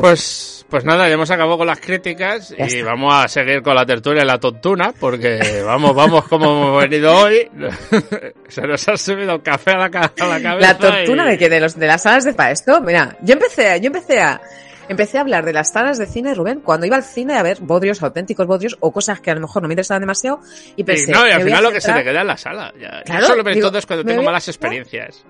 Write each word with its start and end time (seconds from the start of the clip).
Pues, 0.00 0.66
pues 0.68 0.84
nada, 0.84 1.08
ya 1.08 1.14
hemos 1.14 1.30
acabado 1.30 1.56
con 1.56 1.66
las 1.66 1.80
críticas 1.80 2.54
y 2.56 2.82
vamos 2.82 3.14
a 3.14 3.28
seguir 3.28 3.62
con 3.62 3.74
la 3.74 3.86
tertulia 3.86 4.22
y 4.22 4.26
la 4.26 4.38
tontuna 4.38 4.92
porque 4.92 5.62
vamos, 5.64 5.94
vamos 5.94 6.24
como 6.26 6.44
hemos 6.44 6.82
venido 6.82 7.16
hoy. 7.16 7.50
Se 8.48 8.60
nos 8.62 8.86
ha 8.88 8.96
subido 8.98 9.42
café 9.42 9.70
a 9.70 9.78
la, 9.78 9.90
cabeza. 9.90 10.58
¿La 10.58 10.76
tontuna 10.76 11.24
de 11.24 11.38
que 11.38 11.48
¿De, 11.48 11.60
los, 11.60 11.78
de 11.78 11.86
las 11.86 12.02
salas 12.02 12.24
de 12.24 12.34
para 12.34 12.50
esto? 12.50 12.78
Mira, 12.82 13.16
yo 13.22 13.32
empecé, 13.32 13.80
yo 13.80 13.86
empecé 13.86 14.20
a... 14.20 14.40
Empecé 14.88 15.18
a 15.18 15.22
hablar 15.22 15.44
de 15.44 15.52
las 15.52 15.72
salas 15.72 15.98
de 15.98 16.06
cine, 16.06 16.34
Rubén, 16.34 16.60
cuando 16.60 16.86
iba 16.86 16.96
al 16.96 17.04
cine 17.04 17.34
a 17.34 17.42
ver 17.42 17.60
bodrios, 17.60 18.02
auténticos 18.02 18.46
bodrios, 18.46 18.76
o 18.80 18.92
cosas 18.92 19.20
que 19.20 19.30
a 19.30 19.34
lo 19.34 19.40
mejor 19.40 19.62
no 19.62 19.68
me 19.68 19.74
interesaban 19.74 20.00
demasiado, 20.00 20.40
y 20.76 20.84
pensé... 20.84 21.12
no, 21.12 21.26
y 21.26 21.30
al 21.30 21.42
final 21.42 21.62
lo 21.62 21.72
que 21.72 21.80
se 21.80 21.92
te 21.92 22.04
queda 22.04 22.20
en 22.20 22.26
la 22.26 22.36
sala. 22.36 22.72
Ya. 22.80 23.02
Claro, 23.04 23.26
solo 23.26 23.42
digo, 23.42 23.68
todo 23.68 23.78
es 23.78 23.86
cuando 23.86 24.04
tengo 24.04 24.22
malas 24.22 24.48
experiencias. 24.48 25.24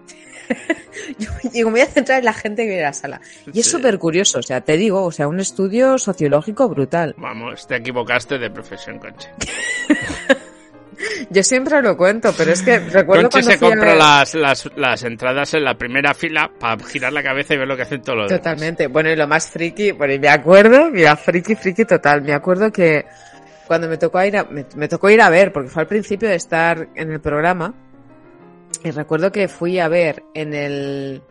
yo 1.18 1.30
digo, 1.52 1.70
me 1.70 1.80
voy 1.80 1.80
a 1.82 1.86
centrar 1.86 2.18
en 2.18 2.24
la 2.24 2.32
gente 2.32 2.62
que 2.62 2.68
viene 2.68 2.84
a 2.84 2.88
la 2.88 2.92
sala. 2.92 3.20
Y 3.52 3.60
es 3.60 3.70
súper 3.70 3.98
curioso, 3.98 4.38
o 4.38 4.42
sea, 4.42 4.60
te 4.60 4.76
digo, 4.76 5.04
o 5.04 5.12
sea, 5.12 5.28
un 5.28 5.40
estudio 5.40 5.98
sociológico 5.98 6.68
brutal. 6.68 7.14
Vamos, 7.16 7.66
te 7.66 7.76
equivocaste 7.76 8.38
de 8.38 8.50
profesión, 8.50 8.98
Conche. 8.98 9.28
Yo 11.30 11.42
siempre 11.42 11.80
lo 11.82 11.96
cuento, 11.96 12.32
pero 12.36 12.52
es 12.52 12.62
que 12.62 12.78
recuerdo 12.78 13.30
Conche 13.30 13.52
se 13.52 13.58
compra 13.58 13.94
las, 13.94 14.34
las, 14.34 14.70
las, 14.76 15.02
entradas 15.04 15.54
en 15.54 15.64
la 15.64 15.74
primera 15.74 16.14
fila 16.14 16.50
para 16.58 16.82
girar 16.84 17.12
la 17.12 17.22
cabeza 17.22 17.54
y 17.54 17.58
ver 17.58 17.68
lo 17.68 17.76
que 17.76 17.82
hacen 17.82 18.02
todos 18.02 18.18
los 18.18 18.28
Totalmente. 18.28 18.86
Bueno, 18.86 19.10
y 19.10 19.16
lo 19.16 19.26
más 19.26 19.50
friki, 19.50 19.92
bueno, 19.92 20.14
y 20.14 20.18
me 20.18 20.28
acuerdo, 20.28 20.90
mira, 20.90 21.16
friki, 21.16 21.54
friki 21.54 21.84
total, 21.84 22.22
me 22.22 22.32
acuerdo 22.32 22.70
que 22.72 23.04
cuando 23.66 23.88
me 23.88 23.96
tocó 23.96 24.22
ir 24.22 24.36
a, 24.36 24.44
me 24.44 24.88
tocó 24.88 25.10
ir 25.10 25.20
a 25.20 25.30
ver, 25.30 25.52
porque 25.52 25.70
fue 25.70 25.82
al 25.82 25.88
principio 25.88 26.28
de 26.28 26.36
estar 26.36 26.88
en 26.94 27.10
el 27.10 27.20
programa, 27.20 27.74
y 28.84 28.90
recuerdo 28.90 29.32
que 29.32 29.48
fui 29.48 29.78
a 29.78 29.88
ver 29.88 30.22
en 30.34 30.54
el. 30.54 31.22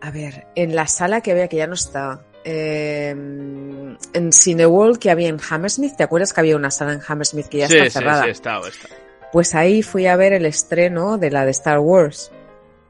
A 0.00 0.10
ver, 0.10 0.46
en 0.54 0.76
la 0.76 0.86
sala 0.86 1.20
que 1.20 1.32
había, 1.32 1.48
que 1.48 1.56
ya 1.56 1.66
no 1.66 1.74
está. 1.74 2.20
Eh, 2.44 3.10
en 3.10 4.32
Cineworld 4.32 4.98
que 4.98 5.10
había 5.10 5.28
en 5.28 5.38
Hammersmith. 5.48 5.96
¿Te 5.96 6.02
acuerdas 6.02 6.32
que 6.32 6.40
había 6.40 6.56
una 6.56 6.70
sala 6.70 6.92
en 6.92 7.00
Hammersmith 7.06 7.46
que 7.46 7.58
ya 7.58 7.66
está 7.66 7.90
cerrada? 7.90 8.22
Sí, 8.22 8.26
sí, 8.26 8.32
está, 8.32 8.60
está. 8.68 8.88
Pues 9.32 9.54
ahí 9.54 9.82
fui 9.82 10.06
a 10.06 10.16
ver 10.16 10.32
el 10.32 10.46
estreno 10.46 11.18
de 11.18 11.30
la 11.30 11.44
de 11.44 11.50
Star 11.50 11.80
Wars, 11.80 12.30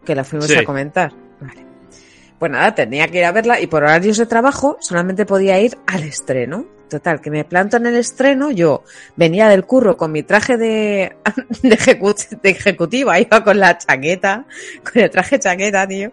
que 0.04 0.14
la 0.14 0.24
fuimos 0.24 0.54
a 0.54 0.64
comentar. 0.64 1.12
Vale. 1.40 1.64
Pues 2.38 2.52
nada, 2.52 2.74
tenía 2.74 3.08
que 3.08 3.18
ir 3.18 3.24
a 3.24 3.32
verla 3.32 3.60
y 3.60 3.66
por 3.66 3.82
horarios 3.82 4.18
de 4.18 4.26
trabajo 4.26 4.76
solamente 4.80 5.24
podía 5.24 5.58
ir 5.60 5.78
al 5.86 6.02
estreno. 6.02 6.66
Total, 6.90 7.20
que 7.20 7.30
me 7.30 7.44
planto 7.44 7.78
en 7.78 7.86
el 7.86 7.96
estreno, 7.96 8.50
yo 8.50 8.84
venía 9.16 9.48
del 9.48 9.64
curro 9.64 9.96
con 9.96 10.12
mi 10.12 10.22
traje 10.22 10.58
de, 10.58 11.16
de, 11.62 12.50
ejecutiva, 12.50 13.18
iba 13.20 13.42
con 13.42 13.58
la 13.58 13.78
chaqueta, 13.78 14.44
con 14.82 15.02
el 15.02 15.10
traje 15.10 15.38
chaqueta, 15.38 15.88
tío, 15.88 16.12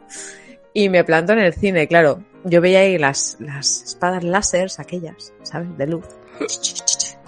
y 0.73 0.88
me 0.88 1.03
planto 1.03 1.34
en 1.34 1.39
el 1.39 1.53
cine, 1.53 1.88
claro, 1.88 2.23
yo 2.44 2.61
veía 2.61 2.80
ahí 2.80 2.97
las, 2.97 3.38
las 3.39 3.84
espadas 3.84 4.23
láseres, 4.23 4.80
aquellas, 4.80 5.34
¿sabes? 5.44 5.78
De 5.78 5.88
luz. 5.88 6.06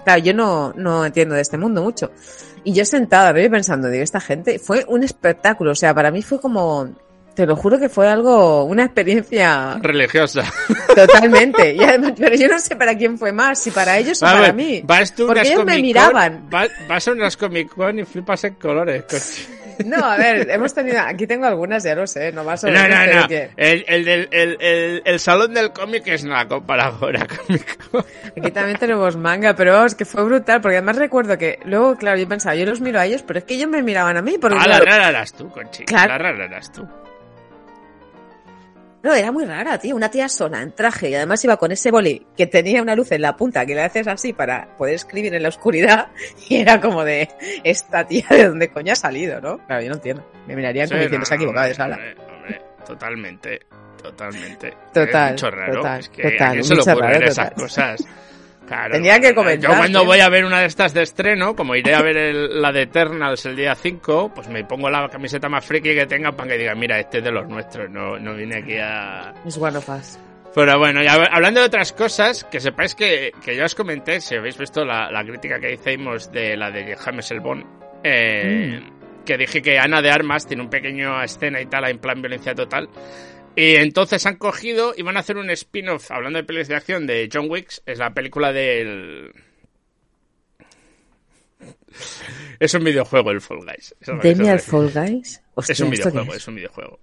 Claro, 0.03 0.21
yo 0.21 0.33
no, 0.33 0.73
no 0.73 1.05
entiendo 1.05 1.35
de 1.35 1.41
este 1.41 1.57
mundo 1.57 1.81
mucho. 1.81 2.11
Y 2.63 2.73
yo 2.73 2.85
sentada, 2.85 3.31
veo 3.31 3.49
pensando, 3.49 3.89
digo, 3.89 4.03
esta 4.03 4.21
gente, 4.21 4.59
fue 4.59 4.85
un 4.87 5.03
espectáculo, 5.03 5.71
o 5.71 5.75
sea, 5.75 5.93
para 5.93 6.11
mí 6.11 6.21
fue 6.21 6.39
como, 6.39 6.89
te 7.33 7.45
lo 7.45 7.55
juro 7.55 7.79
que 7.79 7.89
fue 7.89 8.07
algo, 8.07 8.63
una 8.65 8.85
experiencia 8.85 9.77
religiosa. 9.81 10.43
Totalmente. 10.95 11.75
pero 12.17 12.35
yo 12.35 12.47
no 12.47 12.59
sé 12.59 12.75
para 12.75 12.95
quién 12.95 13.17
fue 13.17 13.31
más, 13.31 13.59
si 13.59 13.71
para 13.71 13.97
ellos 13.97 14.21
o 14.21 14.25
para 14.25 14.53
mí. 14.53 14.81
Vas 14.83 15.13
tú 15.15 15.27
Porque 15.27 15.41
ellos 15.41 15.65
me 15.65 15.79
miraban. 15.79 16.49
Vas, 16.49 17.07
a 17.07 17.11
unas 17.11 17.37
Comic 17.37 17.73
Con 17.73 17.99
y 17.99 18.05
flipas 18.05 18.43
en 18.43 18.55
colores. 18.55 19.47
No, 19.85 20.05
a 20.05 20.17
ver, 20.17 20.47
hemos 20.51 20.71
tenido, 20.71 20.99
aquí 20.99 21.25
tengo 21.25 21.47
algunas, 21.47 21.83
ya 21.83 21.95
lo 21.95 22.05
sé, 22.05 22.31
no 22.31 22.43
vas 22.43 22.63
a 22.63 22.69
No, 22.69 22.87
no, 22.87 22.87
no. 22.87 23.27
El, 23.57 23.83
el, 23.87 24.07
el, 24.07 24.27
el, 24.29 25.01
el, 25.03 25.19
salón 25.19 25.51
del 25.55 25.71
cómic 25.71 26.03
es 26.05 26.23
una 26.23 26.47
comparadora 26.47 27.25
Comic 27.47 27.79
Aquí 28.37 28.51
también 28.51 28.77
tenemos 28.77 29.17
manga, 29.17 29.55
pero 29.55 29.83
es 29.83 29.95
que 29.95 30.05
fue 30.05 30.23
brutal, 30.25 30.61
porque 30.61 30.77
además 30.77 30.97
recuerdo 30.97 31.39
que 31.39 31.57
luego, 31.65 31.95
claro, 31.95 32.19
yo 32.19 32.27
pensaba, 32.27 32.53
yo 32.53 32.67
los 32.67 32.81
miro 32.81 32.99
a 32.99 33.07
ellos, 33.07 33.23
pero 33.23 33.39
es 33.39 33.45
que 33.45 33.55
ellos 33.55 33.67
me 33.67 33.81
miraban 33.81 34.15
a 34.15 34.21
mí. 34.21 34.37
Porque, 34.39 34.59
ah, 34.61 34.67
la 34.67 34.79
rara 34.79 35.09
eras 35.09 35.33
tú, 35.33 35.49
Conchi. 35.49 35.85
Claro. 35.85 36.09
La 36.09 36.17
rara 36.19 36.45
eras 36.45 36.71
tú. 36.71 36.87
No, 39.03 39.13
era 39.13 39.33
muy 39.33 39.43
rara, 39.43 39.77
tío. 39.77 39.97
Una 39.97 40.09
tía 40.09 40.29
sola 40.29 40.61
en 40.61 40.71
traje 40.71 41.09
y 41.09 41.15
además 41.15 41.43
iba 41.43 41.57
con 41.57 41.73
ese 41.73 41.91
boli 41.91 42.25
que 42.37 42.47
tenía 42.47 42.81
una 42.81 42.95
luz 42.95 43.11
en 43.11 43.21
la 43.21 43.35
punta 43.35 43.65
que 43.65 43.75
le 43.75 43.81
haces 43.81 44.07
así 44.07 44.31
para 44.31 44.77
poder 44.77 44.95
escribir 44.95 45.35
en 45.35 45.43
la 45.43 45.49
oscuridad 45.49 46.07
y 46.49 46.55
era 46.55 46.79
como 46.79 47.03
de 47.03 47.27
esta 47.65 48.07
tía 48.07 48.25
de 48.29 48.47
dónde 48.47 48.69
coño 48.69 48.93
ha 48.93 48.95
salido, 48.95 49.41
¿no? 49.41 49.57
Claro, 49.67 49.81
yo 49.83 49.89
no 49.89 49.95
entiendo. 49.95 50.25
Me 50.47 50.55
mirarían 50.55 50.87
como 50.87 51.01
diciendo 51.01 51.25
se 51.25 51.33
ha 51.33 51.37
equivocado 51.37 51.67
de 51.67 51.73
sala. 51.73 51.99
Hombre, 52.33 52.61
totalmente, 52.85 53.59
totalmente. 54.01 54.73
Total. 54.93 55.25
Es 55.25 55.31
mucho 55.33 55.51
raro. 55.51 55.73
Total, 55.73 55.99
es 55.99 56.09
que 56.09 56.31
total, 56.31 56.59
a 56.59 56.63
se 56.63 56.75
le 56.75 56.81
ocurren 56.81 57.23
esas 57.23 57.51
cosas. 57.51 58.07
Claro, 58.73 58.95
Tenía 58.95 59.19
que 59.19 59.35
comentar. 59.35 59.71
Yo 59.71 59.77
cuando 59.77 60.03
voy 60.03 60.19
a 60.19 60.29
ver 60.29 60.45
una 60.45 60.61
de 60.61 60.65
estas 60.65 60.95
de 60.95 61.03
estreno, 61.03 61.55
como 61.55 61.75
iré 61.75 61.93
a 61.93 62.01
ver 62.01 62.33
la 62.33 62.71
de 62.71 62.81
Eternals 62.81 63.45
el 63.45 63.55
día 63.55 63.75
5, 63.75 64.31
pues 64.33 64.47
me 64.47 64.63
pongo 64.63 64.89
la 64.89 65.07
camiseta 65.09 65.47
más 65.47 65.63
friki 65.63 65.93
que 65.93 66.07
tenga 66.07 66.31
para 66.31 66.49
que 66.49 66.57
diga, 66.57 66.73
mira, 66.73 66.99
este 66.99 67.19
es 67.19 67.23
de 67.23 67.31
los 67.31 67.47
nuestros, 67.47 67.91
no, 67.91 68.17
no 68.17 68.33
vine 68.33 68.57
aquí 68.57 68.77
a... 68.77 69.31
Es 69.45 69.57
one 69.59 69.77
of 69.77 69.87
us. 69.89 70.17
Pero 70.55 70.79
bueno, 70.79 71.03
ya 71.03 71.13
hablando 71.31 71.59
de 71.59 71.67
otras 71.67 71.93
cosas, 71.93 72.45
que 72.45 72.59
sepáis 72.59 72.95
que, 72.95 73.31
que 73.45 73.55
yo 73.55 73.63
os 73.63 73.75
comenté, 73.75 74.19
si 74.19 74.35
habéis 74.35 74.57
visto 74.57 74.83
la, 74.83 75.11
la 75.11 75.23
crítica 75.23 75.59
que 75.59 75.73
hicimos 75.73 76.31
de 76.31 76.57
la 76.57 76.71
de 76.71 76.95
James 76.95 77.29
El 77.29 77.41
Bon, 77.41 77.63
eh, 78.03 78.79
mm. 78.81 79.23
que 79.23 79.37
dije 79.37 79.61
que 79.61 79.77
Ana 79.77 80.01
de 80.01 80.09
Armas 80.09 80.47
tiene 80.47 80.63
un 80.63 80.69
pequeño 80.69 81.21
escena 81.21 81.61
y 81.61 81.67
tal 81.67 81.87
en 81.89 81.99
plan 81.99 82.19
violencia 82.19 82.55
total. 82.55 82.89
Y 83.55 83.75
entonces 83.75 84.25
han 84.25 84.37
cogido 84.37 84.93
y 84.97 85.03
van 85.03 85.17
a 85.17 85.19
hacer 85.19 85.37
un 85.37 85.49
spin-off, 85.51 86.09
hablando 86.11 86.37
de 86.37 86.43
películas 86.43 86.67
de 86.69 86.75
acción, 86.75 87.05
de 87.05 87.29
John 87.31 87.49
Wicks. 87.49 87.83
Es 87.85 87.99
la 87.99 88.13
película 88.13 88.51
del... 88.51 89.31
Es 92.59 92.73
un 92.73 92.83
videojuego 92.83 93.31
el 93.31 93.41
Fall 93.41 93.65
Guys. 93.65 93.95
¿Demi 94.21 94.45
Fall 94.59 94.91
Guys? 94.91 95.41
es 95.67 95.79
un 95.79 95.89
videojuego, 95.89 96.33
es? 96.33 96.47
un 96.47 96.55
videojuego. 96.55 96.99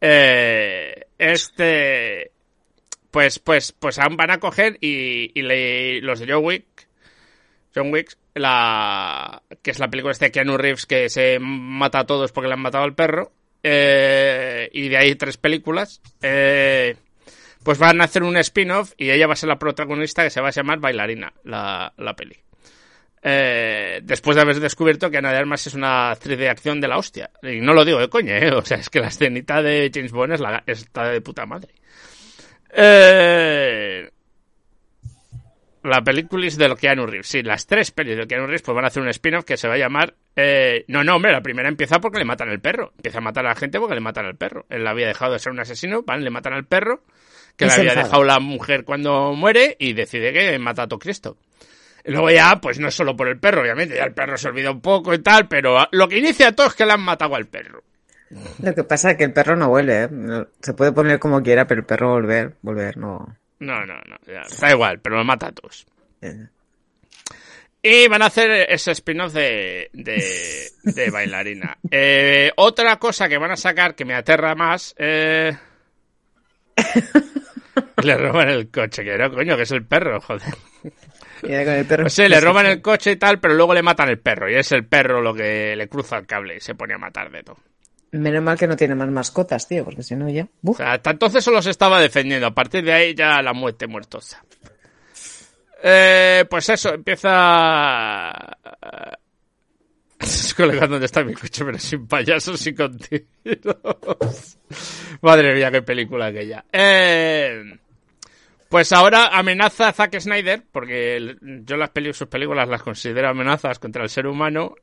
Eh, 0.00 1.06
este... 1.16 2.32
Pues, 3.10 3.38
pues, 3.38 3.72
pues 3.72 3.96
van 3.96 4.30
a 4.30 4.38
coger 4.38 4.76
y, 4.82 5.32
y 5.34 6.00
los 6.02 6.20
de 6.20 6.30
John 6.30 6.44
Wick, 6.44 6.88
John 7.74 7.90
Wick, 7.90 8.16
la, 8.34 9.42
que 9.62 9.70
es 9.70 9.78
la 9.78 9.88
película 9.88 10.14
de 10.14 10.30
Keanu 10.30 10.58
Reeves 10.58 10.84
que 10.84 11.08
se 11.08 11.38
mata 11.40 12.00
a 12.00 12.06
todos 12.06 12.32
porque 12.32 12.48
le 12.48 12.54
han 12.54 12.60
matado 12.60 12.84
al 12.84 12.94
perro, 12.94 13.32
eh, 13.62 14.68
y 14.72 14.88
de 14.88 14.96
ahí 14.96 15.14
tres 15.14 15.36
películas, 15.36 16.00
eh, 16.22 16.96
pues 17.62 17.78
van 17.78 18.00
a 18.00 18.04
hacer 18.04 18.22
un 18.22 18.36
spin-off 18.36 18.92
y 18.96 19.10
ella 19.10 19.26
va 19.26 19.34
a 19.34 19.36
ser 19.36 19.48
la 19.48 19.58
protagonista 19.58 20.22
que 20.22 20.30
se 20.30 20.40
va 20.40 20.48
a 20.48 20.52
llamar 20.52 20.80
Bailarina, 20.80 21.32
la, 21.44 21.92
la 21.96 22.14
peli. 22.14 22.36
Eh, 23.22 24.00
después 24.04 24.36
de 24.36 24.42
haber 24.42 24.60
descubierto 24.60 25.10
que 25.10 25.18
Ana 25.18 25.32
de 25.32 25.38
Armas 25.38 25.66
es 25.66 25.74
una 25.74 26.10
actriz 26.10 26.38
de 26.38 26.48
acción 26.48 26.80
de 26.80 26.88
la 26.88 26.98
hostia. 26.98 27.30
Y 27.42 27.60
no 27.60 27.74
lo 27.74 27.84
digo 27.84 27.98
de 27.98 28.08
coña, 28.08 28.38
¿eh? 28.38 28.52
O 28.52 28.64
sea, 28.64 28.78
es 28.78 28.88
que 28.88 29.00
la 29.00 29.08
escenita 29.08 29.60
de 29.60 29.90
James 29.92 30.12
Bond 30.12 30.34
es 30.34 30.40
la, 30.40 30.62
está 30.66 31.08
de 31.08 31.20
puta 31.20 31.44
madre. 31.44 31.74
Eh, 32.70 34.08
la 35.88 36.02
película 36.02 36.46
es 36.46 36.56
de 36.56 36.74
Keanu 36.74 37.06
Reeves. 37.06 37.28
Sí, 37.28 37.42
las 37.42 37.66
tres 37.66 37.90
pelis 37.90 38.16
de 38.16 38.26
Keanu 38.26 38.46
Reeves 38.46 38.62
pues 38.62 38.74
van 38.74 38.84
a 38.84 38.88
hacer 38.88 39.02
un 39.02 39.08
spin-off 39.08 39.44
que 39.44 39.56
se 39.56 39.68
va 39.68 39.74
a 39.74 39.78
llamar... 39.78 40.14
Eh, 40.36 40.84
no, 40.88 41.02
no, 41.02 41.16
hombre, 41.16 41.32
la 41.32 41.42
primera 41.42 41.68
empieza 41.68 42.00
porque 42.00 42.18
le 42.18 42.24
matan 42.24 42.48
al 42.48 42.60
perro. 42.60 42.92
Empieza 42.96 43.18
a 43.18 43.20
matar 43.20 43.46
a 43.46 43.50
la 43.50 43.54
gente 43.54 43.78
porque 43.78 43.94
le 43.94 44.00
matan 44.00 44.26
al 44.26 44.36
perro. 44.36 44.66
Él 44.70 44.86
había 44.86 45.06
dejado 45.06 45.32
de 45.32 45.38
ser 45.38 45.52
un 45.52 45.60
asesino, 45.60 46.02
van, 46.02 46.24
le 46.24 46.30
matan 46.30 46.52
al 46.52 46.64
perro, 46.64 47.02
que 47.56 47.66
le 47.66 47.72
había 47.72 47.94
dejado 47.94 48.24
la 48.24 48.38
mujer 48.38 48.84
cuando 48.84 49.34
muere 49.34 49.76
y 49.78 49.92
decide 49.92 50.32
que 50.32 50.58
mata 50.58 50.84
a 50.84 50.88
todo 50.88 50.98
Cristo. 50.98 51.36
luego 52.04 52.30
ya, 52.30 52.60
pues 52.60 52.78
no 52.78 52.88
es 52.88 52.94
solo 52.94 53.16
por 53.16 53.28
el 53.28 53.38
perro, 53.38 53.62
obviamente, 53.62 53.96
ya 53.96 54.04
el 54.04 54.14
perro 54.14 54.36
se 54.36 54.48
olvida 54.48 54.70
un 54.70 54.80
poco 54.80 55.12
y 55.12 55.18
tal, 55.18 55.48
pero 55.48 55.88
lo 55.90 56.08
que 56.08 56.18
inicia 56.18 56.52
todo 56.52 56.68
es 56.68 56.74
que 56.74 56.86
le 56.86 56.92
han 56.92 57.02
matado 57.02 57.34
al 57.34 57.46
perro. 57.46 57.82
Lo 58.62 58.74
que 58.74 58.84
pasa 58.84 59.12
es 59.12 59.16
que 59.16 59.24
el 59.24 59.32
perro 59.32 59.56
no 59.56 59.68
vuelve, 59.68 60.04
¿eh? 60.04 60.08
Se 60.60 60.74
puede 60.74 60.92
poner 60.92 61.18
como 61.18 61.42
quiera, 61.42 61.66
pero 61.66 61.80
el 61.80 61.86
perro 61.86 62.10
volver, 62.10 62.54
volver 62.62 62.96
no... 62.96 63.36
No, 63.60 63.84
no, 63.84 63.94
no. 63.94 64.16
Ya, 64.26 64.42
da 64.60 64.70
igual, 64.70 65.00
pero 65.00 65.16
lo 65.16 65.24
mata 65.24 65.48
a 65.48 65.52
todos. 65.52 65.86
Y 67.82 68.08
van 68.08 68.22
a 68.22 68.26
hacer 68.26 68.50
ese 68.68 68.92
spin-off 68.92 69.32
de, 69.32 69.90
de, 69.92 71.10
bailarina. 71.10 71.76
Eh, 71.90 72.50
otra 72.56 72.98
cosa 72.98 73.28
que 73.28 73.38
van 73.38 73.52
a 73.52 73.56
sacar 73.56 73.94
que 73.94 74.04
me 74.04 74.14
aterra 74.14 74.54
más. 74.54 74.94
Eh... 74.98 75.56
le 78.02 78.16
roban 78.16 78.48
el 78.48 78.70
coche, 78.70 79.04
que 79.04 79.16
no, 79.16 79.30
coño, 79.30 79.56
que 79.56 79.62
es 79.62 79.72
el 79.72 79.84
perro, 79.86 80.20
joder. 80.20 80.42
el 81.42 81.86
perro 81.86 82.08
sí, 82.08 82.28
le 82.28 82.40
roban 82.40 82.66
el 82.66 82.82
coche 82.82 83.12
y 83.12 83.16
tal, 83.16 83.40
pero 83.40 83.54
luego 83.54 83.74
le 83.74 83.82
matan 83.82 84.08
el 84.08 84.18
perro. 84.18 84.50
Y 84.50 84.54
es 84.54 84.72
el 84.72 84.84
perro 84.86 85.22
lo 85.22 85.32
que 85.34 85.74
le 85.76 85.88
cruza 85.88 86.18
el 86.18 86.26
cable 86.26 86.56
y 86.56 86.60
se 86.60 86.74
pone 86.74 86.94
a 86.94 86.98
matar 86.98 87.30
de 87.30 87.42
todo. 87.42 87.58
Menos 88.10 88.42
mal 88.42 88.58
que 88.58 88.66
no 88.66 88.76
tiene 88.76 88.94
más 88.94 89.10
mascotas, 89.10 89.68
tío, 89.68 89.84
porque 89.84 90.02
si 90.02 90.16
no 90.16 90.30
ya. 90.30 90.48
Hasta 90.78 91.10
entonces 91.10 91.44
solo 91.44 91.60
se 91.60 91.70
estaba 91.70 92.00
defendiendo. 92.00 92.46
A 92.46 92.54
partir 92.54 92.84
de 92.84 92.92
ahí 92.92 93.14
ya 93.14 93.42
la 93.42 93.52
muerte 93.52 93.86
muertosa. 93.86 94.42
Eh, 95.82 96.44
pues 96.48 96.68
eso, 96.70 96.94
empieza. 96.94 98.32
Colega, 100.56 100.86
¿dónde 100.88 101.06
está 101.06 101.22
mi 101.22 101.34
coche? 101.34 101.64
Pero 101.64 101.78
sin 101.78 102.08
payasos 102.08 102.66
y 102.66 102.74
con 102.74 102.98
Madre 105.22 105.54
mía, 105.54 105.70
qué 105.70 105.82
película 105.82 106.26
aquella. 106.26 106.64
Eh, 106.72 107.62
Pues 108.68 108.90
ahora 108.92 109.28
amenaza 109.38 109.88
a 109.88 109.92
Zack 109.92 110.18
Snyder, 110.18 110.64
porque 110.72 111.36
yo 111.40 111.76
las 111.76 111.90
peli 111.90 112.12
sus 112.12 112.28
películas 112.28 112.68
las 112.68 112.82
considero 112.82 113.28
amenazas 113.28 113.78
contra 113.78 114.02
el 114.02 114.10
ser 114.10 114.26
humano. 114.26 114.74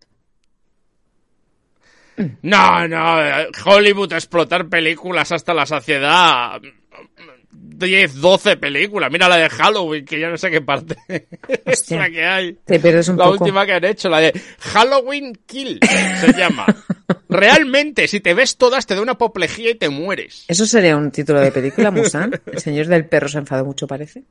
No, 2.42 2.88
no, 2.88 3.18
Hollywood 3.66 4.14
explotar 4.14 4.68
películas 4.68 5.32
hasta 5.32 5.54
la 5.54 5.66
saciedad. 5.66 6.62
10, 7.52 8.16
12 8.22 8.58
películas. 8.58 9.12
Mira 9.12 9.28
la 9.28 9.38
de 9.38 9.50
Halloween, 9.50 10.06
que 10.06 10.20
ya 10.20 10.30
no 10.30 10.38
sé 10.38 10.50
qué 10.50 10.62
parte 10.62 10.96
es 11.66 11.92
la 11.92 12.10
que 12.10 12.26
hay. 12.26 12.58
la 13.18 13.30
última 13.30 13.66
que 13.66 13.74
han 13.74 13.86
hecho, 13.86 14.10
la 14.10 14.20
de 14.20 14.42
Halloween 14.60 15.38
Kill, 15.46 15.80
se 16.22 16.34
llama. 16.34 16.66
Realmente, 17.28 18.08
si 18.08 18.20
te 18.20 18.34
ves 18.34 18.58
todas, 18.58 18.86
te 18.86 18.96
da 18.96 19.02
una 19.02 19.14
apoplejía 19.14 19.72
y 19.72 19.76
te 19.76 19.90
mueres. 19.90 20.46
¿Eso 20.48 20.66
sería 20.66 20.96
un 20.96 21.12
título 21.12 21.42
de 21.42 21.52
película, 21.52 21.92
Musan? 21.92 22.40
El 22.46 22.60
señor 22.60 22.88
del 22.88 23.06
perro 23.06 23.28
se 23.28 23.40
enfadó 23.40 23.66
mucho, 23.66 23.88
parece. 23.88 24.24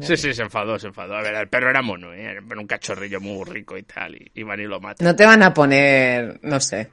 Sí, 0.00 0.16
sí, 0.16 0.34
se 0.34 0.42
enfadó, 0.42 0.78
se 0.78 0.88
enfadó. 0.88 1.16
A 1.16 1.22
ver, 1.22 1.34
el 1.34 1.48
perro 1.48 1.70
era 1.70 1.82
mono, 1.82 2.12
¿eh? 2.12 2.24
era 2.24 2.60
un 2.60 2.66
cachorrillo 2.66 3.20
muy 3.20 3.44
rico 3.44 3.76
y 3.76 3.82
tal, 3.82 4.14
y, 4.14 4.30
y 4.34 4.42
van 4.42 4.60
y 4.60 4.64
lo 4.64 4.80
matan. 4.80 5.06
No 5.06 5.14
te 5.14 5.24
van 5.24 5.42
a 5.42 5.54
poner, 5.54 6.40
no 6.42 6.60
sé, 6.60 6.90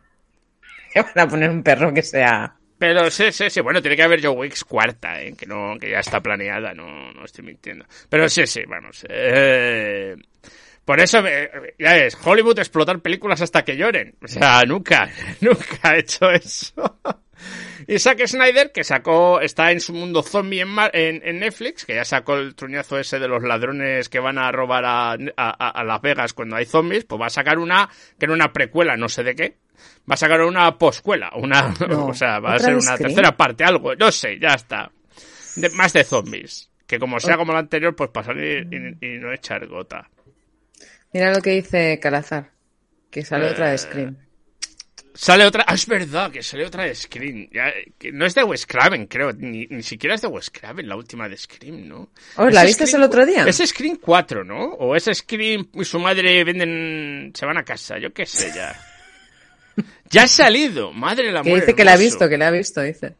te 0.94 1.02
van 1.16 1.20
a 1.20 1.28
poner 1.28 1.50
un 1.50 1.64
perro 1.64 1.94
que 1.94 2.02
sea 2.02 2.56
pero 2.78 3.10
sí, 3.10 3.32
sí, 3.32 3.50
sí. 3.50 3.62
Bueno, 3.62 3.82
tiene 3.82 3.96
que 3.96 4.04
haber 4.04 4.24
Joe 4.24 4.36
Wicks 4.36 4.64
cuarta, 4.64 5.22
¿eh? 5.22 5.34
que 5.34 5.46
no, 5.46 5.76
que 5.80 5.90
ya 5.90 6.00
está 6.00 6.22
planeada, 6.22 6.74
no, 6.74 7.12
no 7.14 7.26
estoy 7.26 7.46
mintiendo. 7.46 7.86
Pero 8.10 8.28
sí, 8.30 8.46
sí, 8.46 8.62
vamos. 8.68 9.06
Eh, 9.10 10.16
por 10.84 11.00
eso, 11.00 11.26
eh, 11.26 11.74
ya 11.80 11.98
es, 11.98 12.18
Hollywood 12.22 12.60
explotar 12.60 13.00
películas 13.00 13.42
hasta 13.42 13.64
que 13.64 13.78
lloren. 13.78 14.16
O 14.22 14.28
sea, 14.28 14.64
nunca, 14.64 15.10
nunca 15.42 15.80
ha 15.84 15.98
hecho 15.98 16.30
eso. 16.32 17.00
Y 17.88 18.00
Zack 18.00 18.26
Snyder, 18.26 18.72
que 18.72 18.84
sacó, 18.84 19.42
está 19.42 19.72
en 19.72 19.80
su 19.80 19.94
mundo 19.94 20.24
zombie 20.24 20.62
en, 20.62 21.22
en, 21.24 21.40
Netflix, 21.40 21.86
que 21.86 21.96
ya 21.96 22.06
sacó 22.06 22.36
el 22.36 22.56
truñazo 22.56 22.98
ese 23.00 23.20
de 23.20 23.28
los 23.28 23.44
ladrones 23.44 24.10
que 24.10 24.20
van 24.20 24.38
a 24.38 24.52
robar 24.52 24.86
a, 24.86 25.12
a, 25.12 25.70
a 25.70 25.84
Las 25.84 26.02
Vegas 26.02 26.34
cuando 26.34 26.56
hay 26.56 26.66
zombies, 26.66 27.06
pues 27.06 27.22
va 27.22 27.28
a 27.28 27.30
sacar 27.30 27.60
una, 27.60 27.90
que 28.18 28.26
era 28.26 28.34
una 28.34 28.54
precuela, 28.54 28.96
no 28.98 29.10
sé 29.10 29.24
de 29.24 29.36
qué, 29.36 29.58
va 30.10 30.14
a 30.14 30.18
sacar 30.18 30.42
una 30.42 30.78
poscuela, 30.78 31.32
una, 31.36 31.74
o 31.98 32.14
sea, 32.14 32.40
va 32.40 32.56
a 32.56 32.60
ser 32.60 32.76
una 32.76 32.98
tercera 32.98 33.36
parte, 33.36 33.64
algo, 33.64 33.96
no 33.96 34.12
sé, 34.12 34.40
ya 34.40 34.54
está. 34.54 34.92
más 35.74 35.94
de 35.94 36.04
zombies. 36.04 36.70
Que 36.88 37.00
como 37.00 37.20
sea 37.20 37.36
como 37.36 37.52
la 37.52 37.60
anterior, 37.60 37.96
pues 37.96 38.12
pasar 38.12 38.38
y, 38.38 39.18
no 39.20 39.34
echar 39.34 39.66
gota. 39.66 40.08
Mira 41.12 41.34
lo 41.34 41.42
que 41.42 41.52
dice 41.52 42.00
Calazar, 42.00 42.52
que 43.10 43.26
sale 43.26 43.50
otra 43.50 43.70
de 43.70 43.76
eh, 43.76 43.78
Scream. 43.80 44.18
Sale 45.18 45.46
otra, 45.46 45.64
ah, 45.66 45.76
es 45.76 45.88
verdad, 45.88 46.30
que 46.30 46.44
sale 46.44 46.66
otra 46.66 46.84
de 46.84 46.94
Scream. 46.94 47.48
que 47.98 48.12
no 48.12 48.26
es 48.26 48.36
de 48.36 48.44
Wes 48.44 48.66
Craven, 48.66 49.08
creo, 49.08 49.32
ni, 49.32 49.66
ni 49.68 49.82
siquiera 49.82 50.16
es 50.16 50.22
de 50.22 50.28
Wes 50.28 50.50
Craven, 50.50 50.90
la 50.90 50.98
última 50.98 51.30
de 51.30 51.38
Scream, 51.38 51.88
¿no? 51.88 52.10
Oh, 52.36 52.50
¿La 52.50 52.66
viste 52.66 52.84
el 52.84 53.02
otro 53.02 53.26
día? 53.26 53.46
Es 53.46 53.58
Scream 53.66 53.96
4, 53.96 54.44
¿no? 54.44 54.74
O 54.74 54.94
es 54.94 55.06
Scream 55.06 55.70
y 55.74 55.86
su 55.86 56.00
madre 56.00 56.44
venden, 56.44 57.32
se 57.34 57.46
van 57.46 57.58
a 57.58 57.64
casa, 57.64 57.98
yo 57.98 58.14
qué 58.14 58.26
sé 58.26 58.52
ya. 58.54 58.78
Ya 60.10 60.24
ha 60.24 60.28
salido, 60.28 60.94
madre 60.94 61.32
la 61.32 61.42
Que 61.42 61.56
dice 61.56 61.76
que 61.76 61.84
la 61.84 61.94
ha 61.94 61.98
visto, 61.98 62.30
que 62.30 62.38
la 62.38 62.48
ha 62.48 62.52
visto, 62.52 62.82
dice. 62.82 63.16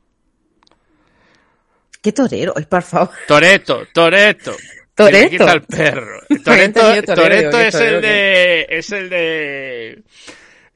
Qué 2.02 2.12
torero, 2.12 2.54
ay, 2.56 2.66
por 2.66 2.84
favor. 2.84 3.10
Toreto, 3.28 3.88
Toreto. 3.94 4.56
Toreto. 4.96 5.30
quita 5.30 5.54
el 5.54 5.62
perro. 5.64 6.22
Toreto, 6.44 7.16
Toreto 7.16 7.60
es 7.60 7.76
el 7.76 8.02
de, 8.02 8.66
es 8.70 8.92
el 8.92 9.10
de, 9.10 10.04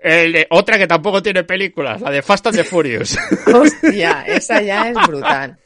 el 0.01 0.47
otra 0.49 0.77
que 0.77 0.87
tampoco 0.87 1.21
tiene 1.21 1.43
películas, 1.43 2.01
la 2.01 2.11
de 2.11 2.21
Fast 2.21 2.47
and 2.47 2.57
the 2.57 2.63
Furious. 2.63 3.17
Hostia, 3.53 4.23
esa 4.27 4.61
ya 4.61 4.89
es 4.89 4.97
brutal. 5.07 5.57